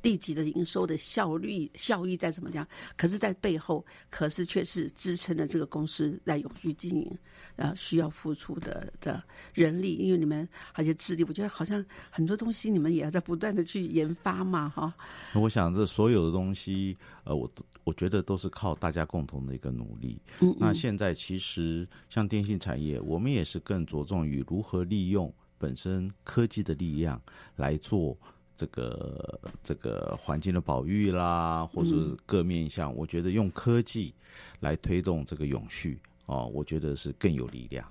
[0.02, 7.18] 立即的营收的效率效益在怎么样，可是，在背后可是却是支撑了这个公司在永续经营
[7.56, 9.22] 呃需要付出的的
[9.54, 14.94] 人力，因为你们而且智力，我觉得好像很多东西你们也要在不断的去研发嘛哈。
[15.36, 20.20] 我想这所有的东西，呃，我都我觉得都是靠大家共同的一个努力。
[20.42, 27.22] 嗯那现在其实像电信产业，我们也是更着重于如何利用本身科技的力量
[27.56, 28.18] 来做
[28.62, 32.94] 这个这个环境的保育啦，或是各面向。
[32.96, 34.14] 我觉得用科技
[34.60, 37.84] 来推动这个永续哦，我觉得是更有力量。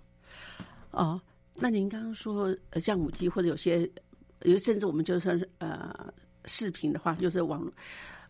[0.92, 1.20] 哦，
[1.56, 3.90] 那您刚刚说呃，像五 G 或者有些，
[4.42, 5.92] 有甚至我们就算是呃
[6.44, 7.68] 视频的话，就是网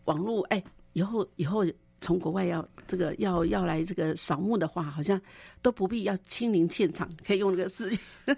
[0.05, 1.63] 网络，哎，以后以后
[2.01, 5.21] 从国外要这个要要来这个扫墓的话，好像
[5.61, 7.99] 都不必要亲临现场，可以用那个视频。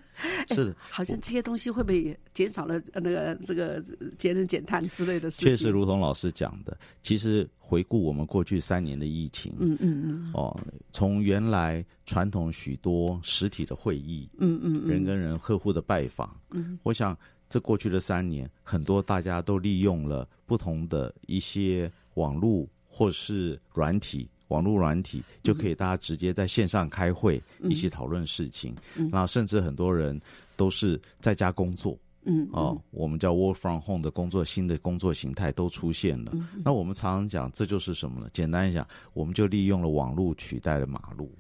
[0.50, 3.82] 是的，好像这些东西会不会也减少了呃那个这个
[4.20, 5.48] 节能减碳之类的事情？
[5.48, 10.56] 确实如同老师讲的，其实回顾我们过去三年的疫情，嗯嗯嗯哦，
[10.92, 24.30] 从原来传统许多实体的会议，嗯嗯嗯，人跟人客户的拜访，嗯，我想这过去的三年，很多大家都利用了不同的一些网络或是软体。
[24.50, 28.76] 网络软体，就可以大家直接在线上开会，嗯一起讨论事情。
[29.12, 30.20] 然后甚至很多人
[30.56, 31.98] 都是在家工作。
[32.26, 36.34] 嗯哦，我们叫 work from home 的工作，新的工作形态都出现了。
[36.36, 38.28] 嗯那我们常常讲，这就是什么呢？
[38.32, 41.32] 简单一讲，我们就利用了网络取代了马路。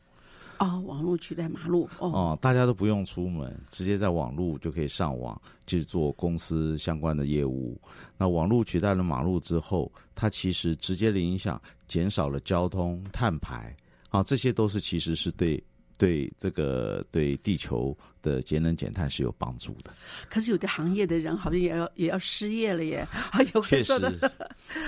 [0.64, 7.78] 啊，网络取代马路哦，哦，大家都不用出门，直接在网络就可以上网去做公司相关的业务。
[8.18, 13.76] 那网络取代了马路之后，它其实直接的影响减少了交通碳排
[14.10, 15.62] 啊，这些都是其实是对
[16.04, 19.94] 对这个对地球的节能减碳是有帮助的。
[20.30, 23.94] 可是有的行业的人好像也要也要失业了耶，啊， 有确实，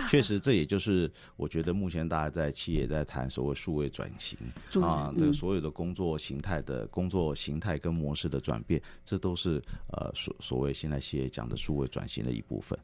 [0.10, 4.38] 确实，这也就是我觉得目前大家在企业在谈所谓数位转型
[4.84, 9.62] 啊，嗯这个所有的工作形态的工作形态跟模式的转变，这都是
[9.94, 12.78] 呃所所谓现在企业讲的数位转型的一部分。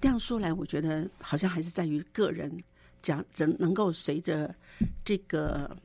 [0.00, 2.56] 这样说来，我觉得好像还是在于个人
[3.02, 4.54] 讲人能够随着
[5.04, 5.76] 这个。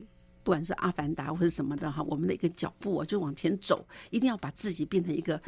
[0.42, 5.40] 不管是阿凡达或者什么的哈，我们的一个脚步啊，就往前走，一定要把自己变成一个，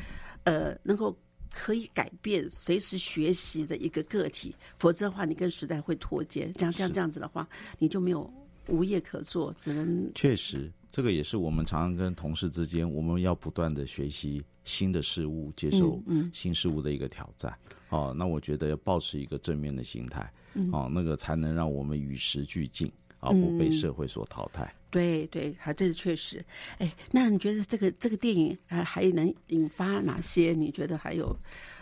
[0.44, 1.16] 呃，能够
[1.52, 6.52] 可以改变、随时学习的一个个体，否则的话，你跟时代会脱节。
[6.56, 8.32] 这样这样这样子的话，你就没有
[8.68, 17.52] 无业可做，只能确实，这个也是我们常常跟同事之间，我们要不断的学习新的事物，接受嗯新事物的一个挑战。
[17.88, 22.88] 哦，那我觉得要保持一个正面的心态，嗯哦，那个才能让我们与时俱进，
[23.18, 24.72] 啊，不被社会所淘汰。
[24.90, 26.44] 对对，还这是确实。
[26.78, 30.52] 哎，那你觉得这个这个电影还还能引发哪些？
[30.52, 31.34] 你觉得还有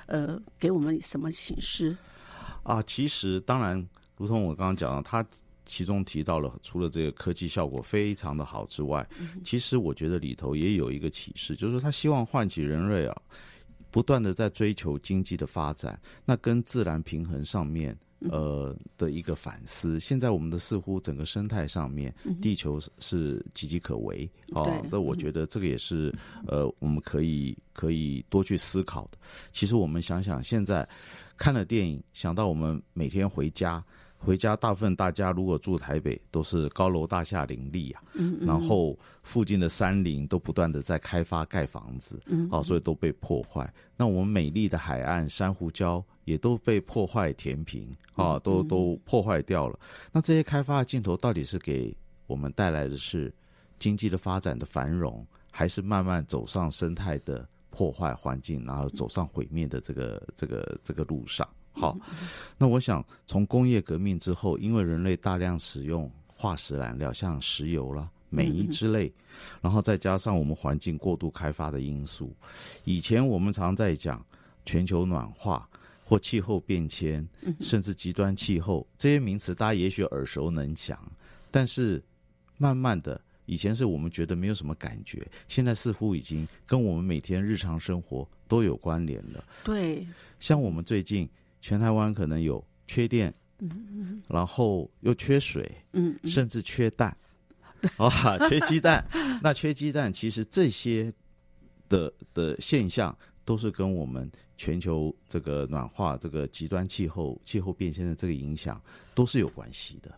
[0.07, 1.97] 呃，给我们什么启示？
[2.63, 5.27] 啊，其实当然，如同我刚刚讲的，它
[5.65, 9.07] 其中提到了，除了这个科技效果非常的好之外，
[9.43, 13.23] 其实我觉得里头也有一个启示，就是说他希望唤起人类啊，
[13.91, 17.97] 不断的在追求经济的发展，那跟自然平衡上面。
[18.31, 24.71] 呃的一个反思，现在我们的似乎整个生态上面，地球是是岌岌可危哦。
[24.91, 26.13] 那我觉得这个也是
[26.47, 29.19] 呃，我们可以可以多去思考的。
[29.53, 30.89] 其实我们想想，现在
[31.37, 33.83] 看了电影，想到我们每天回家，
[34.17, 38.03] 回家大部分大家如果住台北，都是高楼大厦林立啊，
[38.41, 43.73] 然后附近的山林都不断的在开发盖房子，嗯哦，所以都被破坏。
[43.97, 49.79] 那我们美丽的海岸珊瑚礁也都被破坏填平，啊，都都破坏掉了。
[50.13, 53.33] 那这些开发的镜头到底是给我们带来的是
[53.79, 61.49] 经济的发展的繁荣，还是慢慢走上生态的破坏环境，然后走上毁灭的这个这个这个路上？
[61.73, 61.97] 好，
[62.59, 69.13] 那我想从工业革命之后，因为人类大量使用化石燃料，像石油啦、煤之类，
[69.63, 72.35] 然后再加上我们环境过度开发的因素，
[72.85, 74.25] 以前我们常在讲
[74.67, 75.69] 全球暖化
[76.09, 77.29] 或气候变迁，
[77.61, 80.99] 甚至极端气候这些名词，大家也许耳熟能详，
[81.51, 82.03] 但是
[82.57, 83.21] 慢慢的。
[83.45, 89.45] 以前是我们觉得没有什么感觉，现在似乎已经跟我们每天日常生活都有关联了。
[89.65, 90.07] 对，
[90.41, 91.29] 像我们最近
[91.61, 93.33] 全台湾可能有缺电，
[94.29, 97.15] 然后又缺水，嗯，甚至缺蛋，
[97.97, 98.11] 啊，
[98.49, 99.07] 缺鸡蛋。
[99.43, 101.11] 那缺鸡蛋，其实这些
[101.89, 103.17] 的的现象
[103.49, 108.79] 都是跟我们全球这个暖化、这个极端气候、气候变迁的这个影响
[109.15, 110.15] 都是有关系的。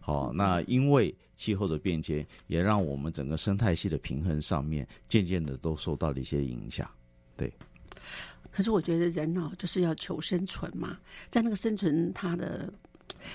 [0.00, 6.90] 好，那因为气候的变迁，也让我们整个生态系的平衡上面渐渐的都受到了一些影响。
[7.36, 7.52] 对，
[8.50, 12.72] 可是我觉得人哦，就是要求生存嘛，在那个生存它的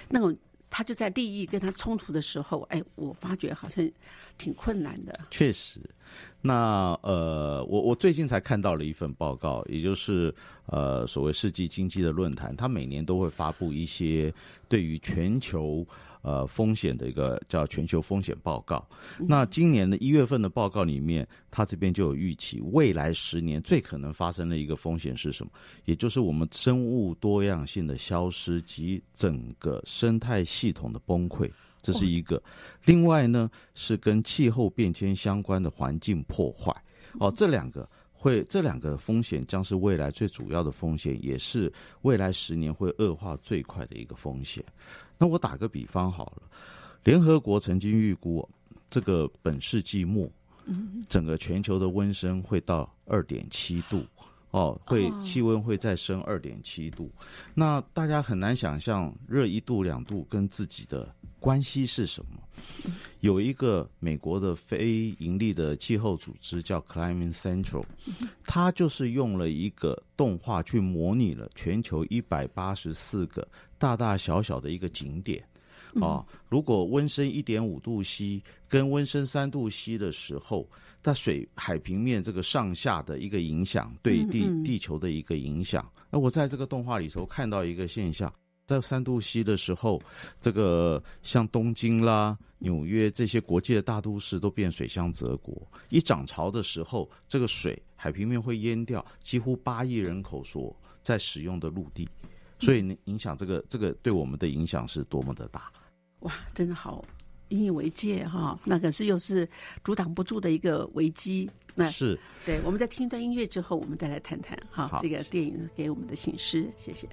[0.10, 0.36] 那种，
[0.76, 3.89] 他就在利益跟他冲突的时候，哎，我发觉好像
[4.38, 5.17] 挺困难的。
[5.32, 5.80] 确实，
[6.41, 14.34] 那呃，我我最近才看到了一份报告，也就是呃所谓世纪经济的论坛，他每年都会发布一些
[14.67, 15.88] 对于全球
[16.26, 18.84] 呃风险的一个叫全球风险报告。
[19.19, 25.51] 那今年的一月份的报告里面，它这边就有预期，未来十年最可能发生的一个风险是什么？
[25.86, 31.47] 也就是我们生物多样性的消失及整个生态系统的崩溃。
[31.84, 32.41] 这是一个，
[32.84, 36.76] 另外呢是跟气候变迁相关的环境破坏，
[37.19, 41.71] 哦，这两个会这两个风险将是未来最主要的风险，也是
[42.01, 44.65] 未来十年会恶化最快的一个风险。
[45.18, 46.43] 那我打个比方好了，
[47.03, 48.47] 联合国曾经预估
[48.89, 50.30] 这个本世纪末，
[51.07, 54.05] 整个全球的温升会到二点七度。
[54.51, 57.11] 哦，会气温会再升二点七度，
[57.53, 62.41] 那大家很难想象热一度两度跟自己的关系是什么。
[63.20, 67.84] 有一个美国的非盈利的气候组织叫 Climate Central，
[68.45, 73.45] 它就是用了一个动画去模拟了全球一百八十四个
[73.78, 75.43] 大大小小的一个景点。
[76.01, 80.67] 啊，如果温升一点五度 C 跟温升三度 C 的时候，
[81.01, 85.89] 它水海平面这个上下的一个影响，对地地球的一个影响。
[86.09, 88.34] 那我在这个动画里头看到一个现象。
[88.65, 90.01] 在三度 C 的时候，
[90.41, 95.55] 这个像东京啦、纽约这些国际的大都市都变水乡泽国。
[95.89, 102.09] 一涨潮的时候，这个水海平面会淹掉几乎八亿人口所在使用的陆地，
[102.60, 105.72] 所以影响这个这个对我们的影响是多么的大。
[106.22, 107.03] 哇，真的好
[107.49, 108.60] 引以为戒哈！
[108.64, 109.47] 那可是又是
[109.84, 111.49] 阻挡不住的一个危机。
[111.76, 112.60] 那是对。
[112.64, 116.72] 我们在听一段音乐之后，我们再来谈谈哈这个电影给我们的醒示。
[116.76, 117.08] 谢谢。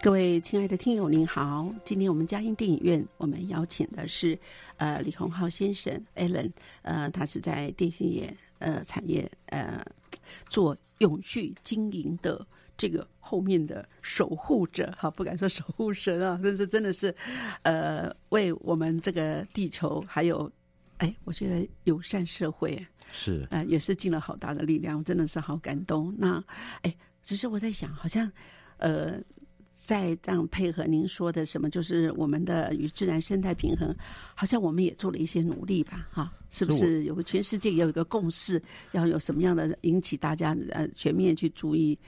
[0.00, 1.74] 各位亲爱的听友，您好！
[1.84, 4.38] 今天我们嘉音电影院，我们邀请的是
[4.76, 6.50] 呃李洪浩先生 Alan，
[6.82, 9.84] 呃，他是在电信业呃产业呃
[10.48, 12.46] 做永续经营的
[12.76, 17.12] 这个后面的守护者，哈，不敢说守护神啊，真是真的是
[17.62, 20.50] 呃为我们这个地球还有
[20.98, 26.14] 哎，我觉得友善社会是呃也是尽了好大的力量，真的是好感动。
[26.16, 26.42] 那
[26.82, 28.30] 哎，只是我在想，好像
[28.76, 29.20] 呃。
[29.88, 33.96] 再这样配合您说的什么，就是我们的与自然生态平衡，
[34.34, 37.04] 好像我们也做了一些努力吧，哈，是不是？
[37.04, 38.62] 有个全世界也有一个共识，
[38.92, 41.98] 要有什么样的引起大家呃全面去注意，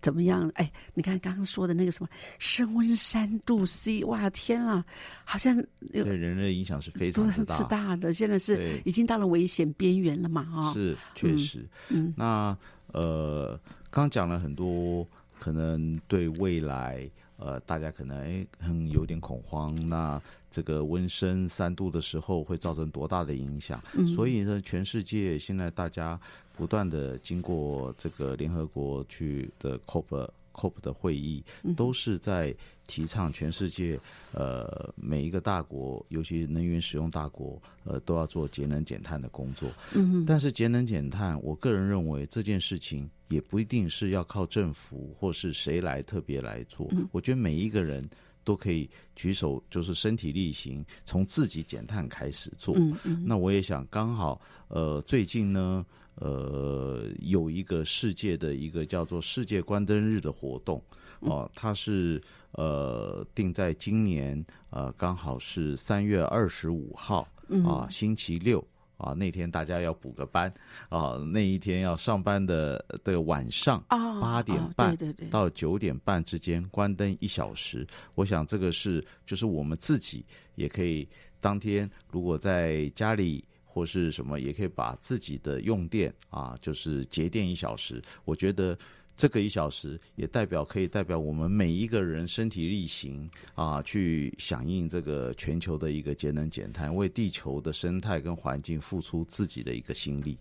[0.00, 0.48] 怎么样？
[0.54, 2.08] 哎，你看刚刚说的那个什么
[2.38, 4.84] 升温三度 C，哇天啊，
[5.24, 5.60] 好像
[5.92, 11.66] 对人类影响是非常之大的，现在是已经到了危险边缘了嘛，哈，是确实。
[11.88, 12.56] 嗯，那
[12.92, 13.58] 呃，
[13.90, 15.04] 刚讲了很多。
[15.36, 17.06] 可能对未来
[17.36, 20.20] 呃，大家可能哎很有点恐慌，那
[20.50, 23.82] 这个温升三度的时候会造成多大的影响？
[24.14, 26.18] 所以呢，全世界现在大家
[26.56, 31.44] 不断的经过这个联合国去的 COP COP 的会议，
[31.76, 32.54] 都是在
[32.86, 33.98] 提倡全世界
[34.32, 39.68] 呃每一个大国，尤其能源使用大国，呃都要做节能减碳的工作。
[39.94, 46.88] 嗯，但是节能减碳，我个人认为这件事情也不一定是要靠政府或是谁来特别来做。
[47.10, 48.02] 我觉得每一个人
[48.44, 52.74] 都可以举手，就是身体力行，从自己减碳开始做。
[52.76, 55.84] 嗯嗯，那我也想刚好呃最近呢。
[56.16, 60.82] 呃，有一个世界的一个叫做世界关灯日的活动。
[61.20, 67.26] 哦，它是呃定在今年呃刚好是三月二十五号
[67.66, 68.64] 啊星期六。
[68.96, 70.52] 啊那天大家要补个班。
[70.88, 74.96] 啊那一天要上班的的晚上八点半
[75.30, 77.84] 到九点半之间关灯一小时，
[78.14, 81.08] 我想这个是就是我们自己也可以
[81.40, 83.44] 当天如果在家里。
[83.74, 88.00] 或是什么也可以把自己的用电啊，就是节电一小时。
[88.24, 88.78] 我觉得
[89.16, 100.38] 这个一小时也代表可以代表我们每一个人身体力行啊，去响应这个全球的一个节能减碳，为地球的生态跟环境付出自己的一个心力。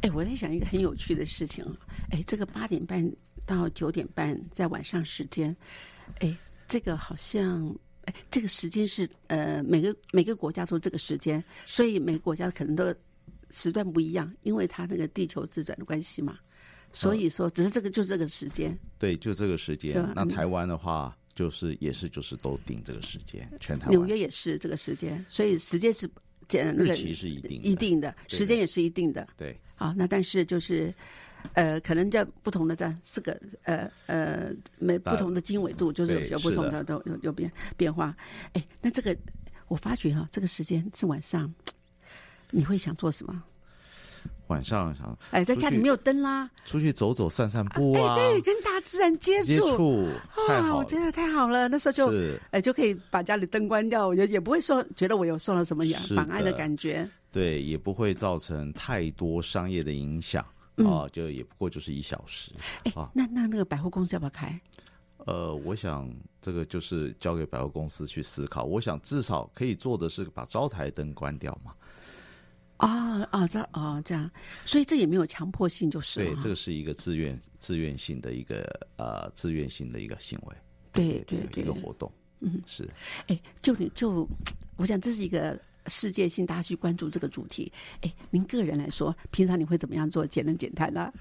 [0.00, 1.76] 哎，我在想一个很有趣的事情啊
[2.08, 3.06] 哎，这个八点半
[3.44, 5.54] 到九点半在晚上时间，
[6.20, 6.34] 哎，
[6.66, 7.76] 这个好像。
[8.06, 12.94] 哎，这个时间是呃，每个每个国家都这个时间，所以每个国家可能都
[13.50, 16.38] 时段不一样，因为它那个地球自转的关系嘛。
[16.92, 18.76] 所以说，只是这个就这个时间。
[18.98, 19.94] 对，就这个时间。
[20.14, 23.90] 那台湾的话，就是也是就是都定这个时间，全台湾。
[23.90, 26.10] 纽约也是这个时间，所以时间是
[26.48, 29.28] 简日期是一定一定的，时间也是一定的。
[29.36, 29.56] 对。
[29.74, 30.92] 好，那但是就是。
[31.54, 38.14] 呃，可能在不同的在四个呃呃每不同的经纬度，就是有不同的都有有变变化。
[38.52, 39.16] 哎，那这个
[39.68, 41.52] 我发觉哈，这个时间是晚上，
[42.50, 43.42] 你会想做什么？
[44.48, 50.08] 晚上想哎，在家里没有灯啦，出去走走散散步啊，对，跟大自然接触，
[50.48, 51.68] 太好，我觉得太好了。
[51.68, 52.12] 那时候就
[52.50, 55.84] 哎就可以把家里灯关掉，也也不会说觉得我有受了什么
[56.16, 60.44] 妨碍的感觉，对，也不会造成太多商业的影响。
[60.76, 62.52] 哦，就也不过就是一小时。
[62.84, 64.58] 哎，那那那个百货公司要不要开？
[65.26, 66.10] 呃，我想
[66.40, 68.64] 这个就是交给百货公司去思考。
[68.64, 71.74] 我想至少可以做的是把招台灯关掉嘛。
[72.78, 74.30] 啊啊，这啊这样，
[74.64, 78.64] 所以这也没有强迫性，就是对，这个是一个自愿自愿性的一个
[78.96, 80.56] 呃自愿性的一个行为。
[80.92, 82.10] 对对对，一个活动，
[82.40, 82.88] 嗯，是。
[83.26, 84.26] 哎，就你就
[84.76, 85.60] 我想这是一个。
[85.86, 87.72] 世界性，大家去关注这个主题。
[88.02, 91.12] 哎，您个人来说，平常你会怎么样做节能减碳呢？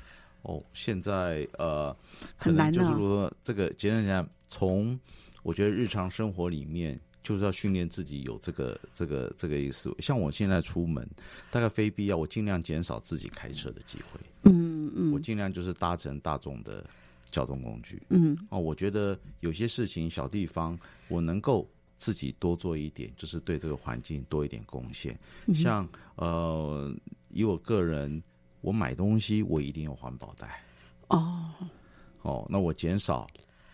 [0.41, 1.95] 哦，现在呃，
[2.38, 4.99] 很难就是说这个节能减碳，从
[5.43, 9.93] 我觉得日常生活里面，就是要训练自己有这个这个这个意思。
[9.99, 11.07] 像我现在出门，
[11.51, 14.20] 大概非必要，我尽量减少自己开车的机会。
[14.43, 16.86] 嗯嗯，我尽量就是搭乘大众的
[17.26, 18.01] 交通工具。
[18.10, 21.68] 嗯，哦，我觉得有些事情小地方，我能够。
[21.99, 25.15] 自己多做一点，就是对这个环境多一点贡献。
[25.53, 26.91] 像呃，
[27.29, 28.23] 以我个人，
[28.61, 30.63] 我买东西我一定用环保袋。
[31.09, 31.53] 哦
[32.21, 33.27] 哦，那我减少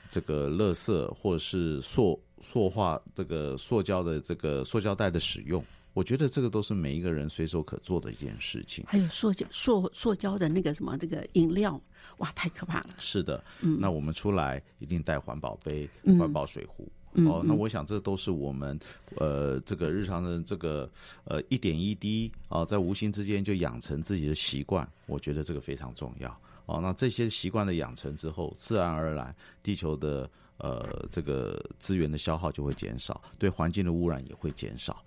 [0.09, 5.63] 这个垃圾或者是塑塑化这个塑胶的这个塑胶袋的使用，
[5.93, 8.83] 我觉得这个都是每一个人随手可做的一件事情。
[8.87, 11.79] 还有塑胶塑塑胶的那个什么这个饮料，
[12.17, 12.95] 哇，太可怕了。
[12.97, 16.87] 是的，那我们出来一定带环保杯、环保水壶。
[17.27, 18.79] 哦，那我想这都是我们
[19.17, 20.89] 呃这个日常的这个
[21.23, 26.29] 呃一点一滴啊，在无形之间就养成自己的习惯，我觉得这个非常重要。
[26.65, 35.03] 哦，那这些习惯的养成之后，自然而然地球的呃这个资源的消耗就会减少，对环境的污染也会减少。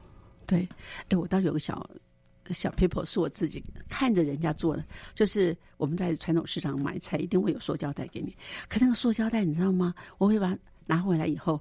[0.46, 0.68] 对，
[1.08, 1.90] 哎，我倒有个小
[2.50, 4.84] 小 paper 是我自己看着人家做的，
[5.14, 8.36] 就是我们在传统市场买菜一定会有塑胶袋给你，
[8.68, 9.92] 可那个塑胶袋你知道吗？
[10.16, 10.56] 我会把
[10.86, 11.60] 拿回来以后。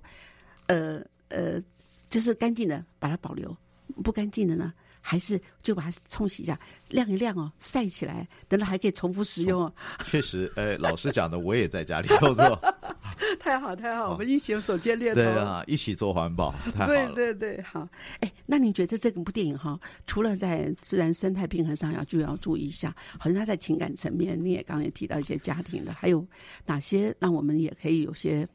[0.68, 1.62] 呃呃，
[2.10, 3.56] 就是干净的把它保留，
[4.04, 6.60] 不干净的呢，还是就把它冲洗一下，
[6.90, 9.74] 晾一晾哦，晒起来，等等还可以重复使用哦。
[10.06, 12.60] 确实，呃，老师讲的，我也在家里操作。
[13.40, 17.14] 太好太好，我们一起手牵猎头，对啊，一起做环保，太好了。
[17.14, 17.88] 对对对，好。
[18.20, 26.26] 哎，那你觉得这部电影哈，除了在自然生态平衡上要就要注意一下，好像它在情感层面，你也刚刚也提到一些家庭的，还有
[26.66, 28.48] 哪些让我们也可以有些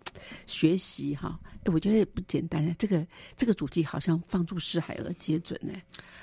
[0.47, 1.39] 学习哈？
[1.65, 2.75] 哎，我觉得也不简单。
[2.79, 3.07] 这个
[3.37, 5.73] 这个主题好像放诸四海而皆准呢，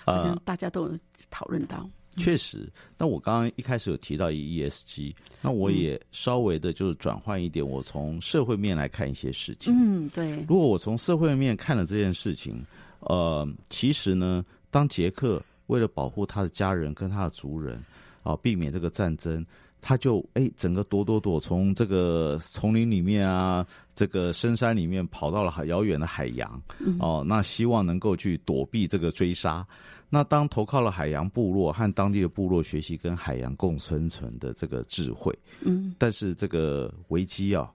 [0.06, 1.90] 好像大家都有讨论到。
[2.18, 2.68] 确实。
[2.98, 9.74] 那我刚刚一开始有提到 ESG，那我也稍微的就是转换一点，我从社会面来看一些事情。
[9.78, 10.44] 嗯，对。
[10.48, 12.66] 如果我从社会面看了这件事情，
[13.02, 17.82] 呃，其实呢，当杰克为了保护他的家人跟他的族人
[18.24, 19.46] 啊，避免这个战争。
[19.82, 23.66] 他就哎，整个躲躲躲，从这个丛林里面啊，
[23.96, 26.62] 这个深山里面跑到了很遥远的海洋
[27.00, 27.24] 哦。
[27.26, 29.66] 那希望能够去躲避这个追杀。
[30.10, 35.38] 那当投靠了海洋部落和当地的部落，学习跟海洋共生存的这个智慧。
[35.62, 37.72] 嗯，但是这个危机啊，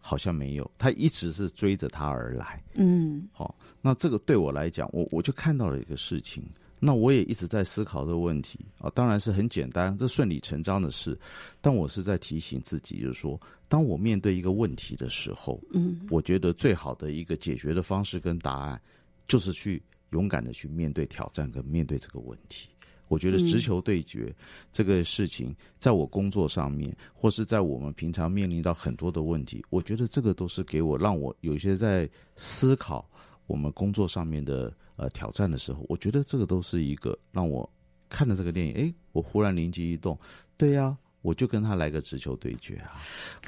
[0.00, 2.62] 好像没有，他一直是追着他而来。
[2.72, 6.42] 嗯，好，那这个对我来讲，我我就看到了一个事情。
[6.86, 11.18] 那我也一直在思考这个问题啊，当然是很简单，这顺理成章的事。
[11.62, 18.78] 但我是在提醒自己，就是说，当我面对一个问题的时候，嗯，我觉得最好的一个解决的方式跟答案，
[19.26, 22.68] 就是去勇敢的去面对挑战跟面对这个问题。
[23.08, 24.30] 我觉得直球对决
[24.70, 32.06] 这个事情，在我工作上面，或是在我们平常面临到很多的问题，我觉得这个都是给我让我有些在
[32.36, 33.08] 思考
[33.46, 34.70] 我们工作上面的。
[34.96, 37.68] 呃，挑战的时候，我觉得这个都是一个让我
[38.08, 40.18] 看了这个电影，哎，我忽然灵机一动，
[40.56, 43.00] 对呀，我就跟他来个直球对决啊！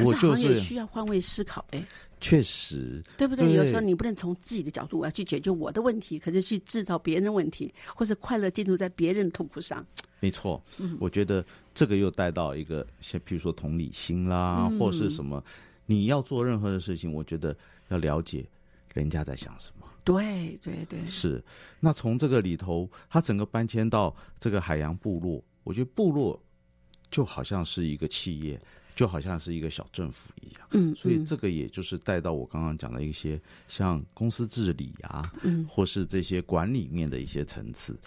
[0.04, 1.84] 我就是需要换位思考，哎，
[2.20, 3.52] 确实，对不对？
[3.52, 9.86] 有时候你不能从自己的角度啊去解决我的问题，可是去制造别人的问题，或者快乐建筑在别人的痛苦上。
[10.18, 10.60] 没错，
[10.98, 11.44] 我觉得
[11.74, 15.44] 这个又带到一个像，比如说同理心啦，或是什么，
[15.84, 17.54] 你要做任何的事情，我觉得
[17.88, 18.44] 要了解
[18.94, 19.75] 人家在想什么。
[20.06, 21.42] 对对对，是。
[21.80, 26.40] 那从这个里头，他整个搬迁到这个海洋部落，我觉得部落
[27.10, 28.60] 就好像是一个企业，
[28.94, 30.68] 就好像是一个小政府一样。
[30.70, 37.98] 嗯，所以这个也就是带到我刚刚讲的一些像公司治理啊，嗯，或是这些管理面的一些层次。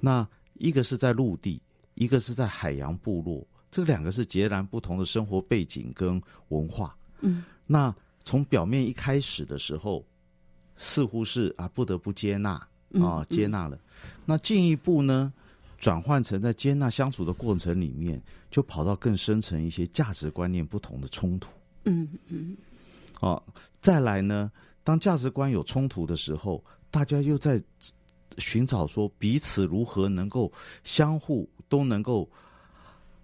[0.00, 1.60] 那一个是在陆地，
[1.92, 6.18] 一个是在海洋部落，这两个是截然不同的生活背景跟
[6.48, 6.96] 文化。
[7.20, 10.02] 嗯，那从表面一开始的时候。
[10.76, 12.52] 似乎是啊，不得不接纳
[13.00, 13.78] 啊，接纳了。
[14.24, 15.32] 那进一步呢，
[15.78, 18.20] 转换成在接纳相处的过程里面，
[18.50, 21.48] 就跑到更深层一些价值观念不同的冲突。
[21.84, 22.56] 嗯嗯。
[23.20, 23.42] 哦，
[23.80, 24.50] 再来呢，
[24.82, 27.62] 当价值观有冲突的时候，大家又在
[28.38, 30.52] 寻找说彼此如何能够
[30.82, 32.28] 相互都能够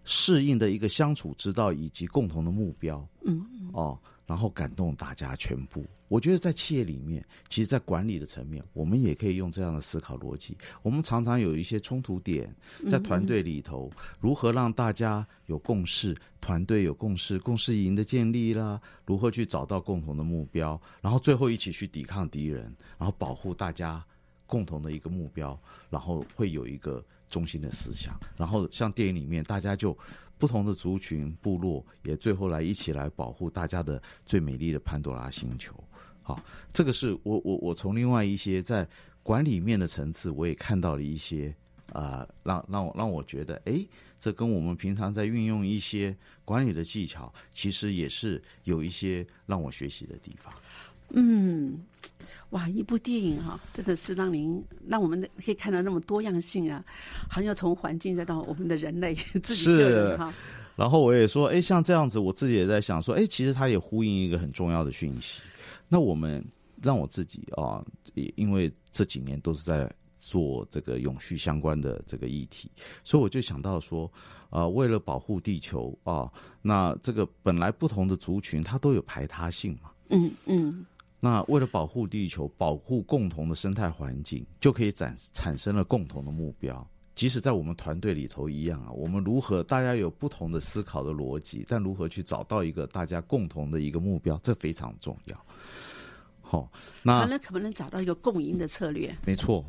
[0.05, 3.07] 适应的一个相处之道以及共同的目标。
[3.25, 3.45] 嗯。
[3.73, 3.99] 哦。
[4.27, 5.85] 然后感动大家全部。
[6.11, 10.57] 我觉得在企业里面，其实，在管理的层面，我们也可以用这样的思考逻辑。
[10.83, 12.53] 我们常常有一些冲突点，
[12.91, 13.89] 在团队里头，
[14.19, 16.13] 如何让大家有共识？
[16.41, 22.65] 团队有共识，共识营的建立啦，如何去找到共同的目标，然后最后一起去抵抗敌人，
[22.99, 24.05] 然后保护大家
[24.47, 25.57] 共同的一个目标，
[25.89, 28.19] 然后会有一个中心的思想。
[28.37, 29.97] 然后像电影里面，大家就。
[30.41, 35.75] 不同的族群部落也最后来一起来保护大家的最美丽的潘多拉星球。
[36.35, 38.87] 好，这个是我我我从另外一些在
[39.23, 41.55] 管理面的层次，我也看到了一些
[41.93, 43.85] 啊，让让我让我觉得，哎，
[44.19, 50.53] 这跟我们平常在运用一些管理的技巧，其实也是有一些让我学习的地方。
[51.11, 51.79] 嗯。
[52.51, 56.85] 哇，一部电影哈，真的是让您让我们可以看到那么多样性啊！
[57.29, 60.35] 好像从环境再到我们的人类自己个人哈。
[60.75, 65.41] 然后我也说，哎，像这样子，我自己也在想说，哎，其实它也呼应一个很重要的讯息。
[65.93, 66.43] 那我们
[66.81, 67.85] 让我自己啊，
[68.15, 72.71] 也因为这几年都是在做这个永续相关的这个议题，
[73.03, 74.11] 所以我就想到说，
[74.51, 76.33] 啊，为了保护地球啊，
[76.63, 79.91] 那这个本来不同的族群它都有排他性嘛。
[80.11, 80.87] 嗯嗯。
[81.19, 86.89] 那为了保护地球，保护共同的生态环境，就可以产产生了共同的目标。
[87.21, 95.47] 即使在我们团队里头一样啊，我们如何大家有不同的思考的逻辑，但如何去找到一个大家共同的一个目标，这非常重要。
[96.41, 99.15] 好，那可能可不能找到一个共赢的策略？
[99.27, 99.63] 没错，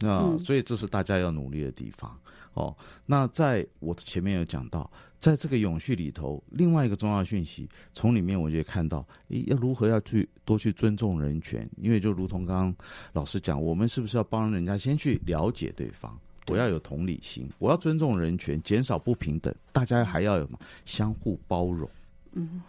[0.00, 2.18] 那所以这是大家要努力的地方。
[2.54, 2.76] 哦，
[3.06, 4.90] 那在我前面有讲到，
[5.20, 12.74] 在这个永续里头，另外一个重要讯息，从里面我就看到，诶，要如何要去多去尊重人权，因为就如同刚刚
[13.12, 16.18] 老师讲，我们是不是要帮人家先去了解对方，
[16.48, 20.50] 我要有同理心，我要尊重人权，减少不平等，大家还要有
[20.84, 21.88] 相互包容？
[22.32, 22.62] 嗯，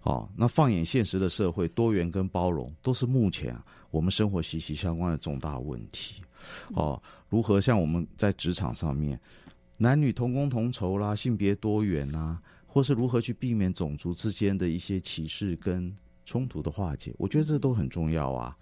[0.00, 3.56] 好，那放眼现实的社会，多元跟包容都是目前
[3.90, 6.22] 我们生活息息相关的重大问题。
[6.74, 9.18] 哦，如何像我们在职场上面，
[9.76, 15.94] 男女同工同酬啦，性别多元啊，或是如何去避免种族之间的一些歧视跟
[16.24, 18.56] 冲突的化解，我觉得这都很重要啊。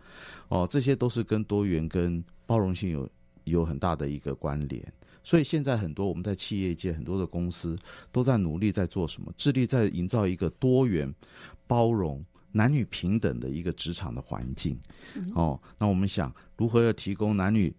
[0.49, 3.09] 哦，这些都是跟多元跟包容性有
[3.47, 4.93] 有很大的一个关联。
[5.25, 7.77] 所以现在很多我们在企业界很多的公司
[8.13, 11.13] 都在努力在做什么，致力在营造一个多元、
[11.67, 14.79] 包容、男女平等的一个职场的环境。
[15.35, 17.75] 哦，那我们想如何要提供男女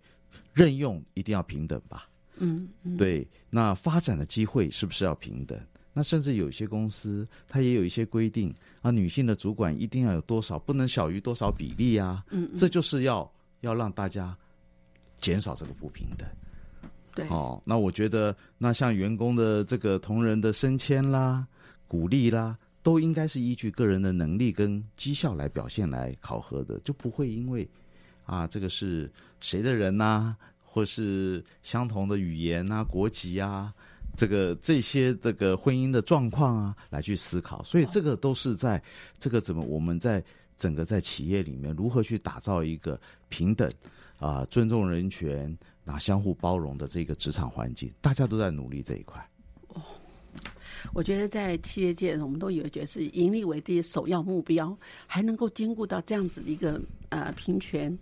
[0.54, 2.10] 任用一定要平等吧？
[2.40, 5.58] 嗯，对，那发展的机会是不是要平等？
[5.94, 12.24] 那甚至有一些公司，它也有一些规定啊，女性的主管一定要有多少，不能小于多少比例啊。
[12.30, 14.38] 嗯，这就是要要让大家
[15.18, 16.28] 减少这个不平等。
[17.14, 21.48] 对，哦，那我觉得，那像员工的这个同仁的升迁啦、
[21.88, 27.68] 鼓励啦，都应该是依据个人的能力跟绩效来表现来考核的，就不会因为
[28.24, 33.74] 啊这个是谁的人呐、或是相同的语言啊、国籍啊，
[34.16, 37.64] 这个这些这个婚姻的状况啊来去思考。
[37.64, 38.80] 所以这个都是在
[39.18, 40.24] 这个怎么我们在
[40.56, 43.68] 整个在企业里面如何去打造一个平等
[44.18, 45.58] 啊、尊重人权。
[45.84, 49.26] 那相互包容的这个职场环境，大家都在努力这一块。
[49.70, 49.82] 哦
[50.94, 57.98] 我觉得在企业界，我们都以为觉得是盈利为第一首要目标，还能够兼顾到这样子的一个呃平权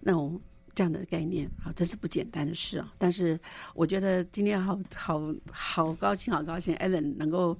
[0.00, 0.40] 那种
[0.74, 2.92] 这样的概念啊，真是不简单的事啊。
[2.98, 3.38] 但是
[3.74, 7.56] 我觉得今天好好好高兴，好高兴，Allen 能够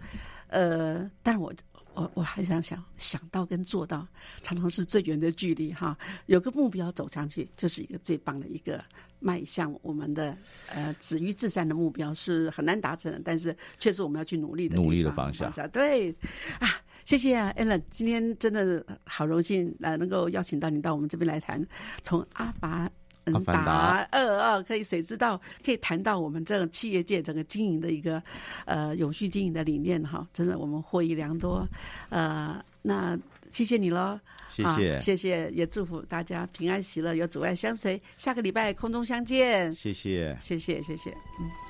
[0.49, 1.53] 呃，但我。
[1.99, 4.07] 我我还想想想到跟做到，
[4.43, 5.97] 常常是最远的距离哈。
[6.27, 8.83] 有个目标走上去，就是一个最棒的一个
[9.19, 10.37] 迈向我们的
[10.73, 15.69] 呃止于至善的目标，是很难达成的，但是确实我们要去努力的努力的方方向。
[15.71, 16.15] 对
[16.61, 21.67] 啊，谢谢啊，Allen，今天真的好荣幸呃能够邀请到你到我们这边来谈，
[22.03, 22.91] 从阿法。
[23.33, 25.41] 阿凡达二二可以谁知道？
[25.65, 28.23] 可以谈到我们这个企业界整个经营的一个
[28.65, 31.67] 呃永续经营的理念哈，真的我们获益良多。
[32.09, 33.19] 呃，那
[33.51, 34.19] 谢谢你喽，
[34.49, 38.01] 谢谢谢谢，也祝福大家平安喜乐，有阻碍相随。
[38.17, 41.11] 下个礼拜空中相见，谢谢谢谢谢谢，
[41.41, 41.68] 嗯。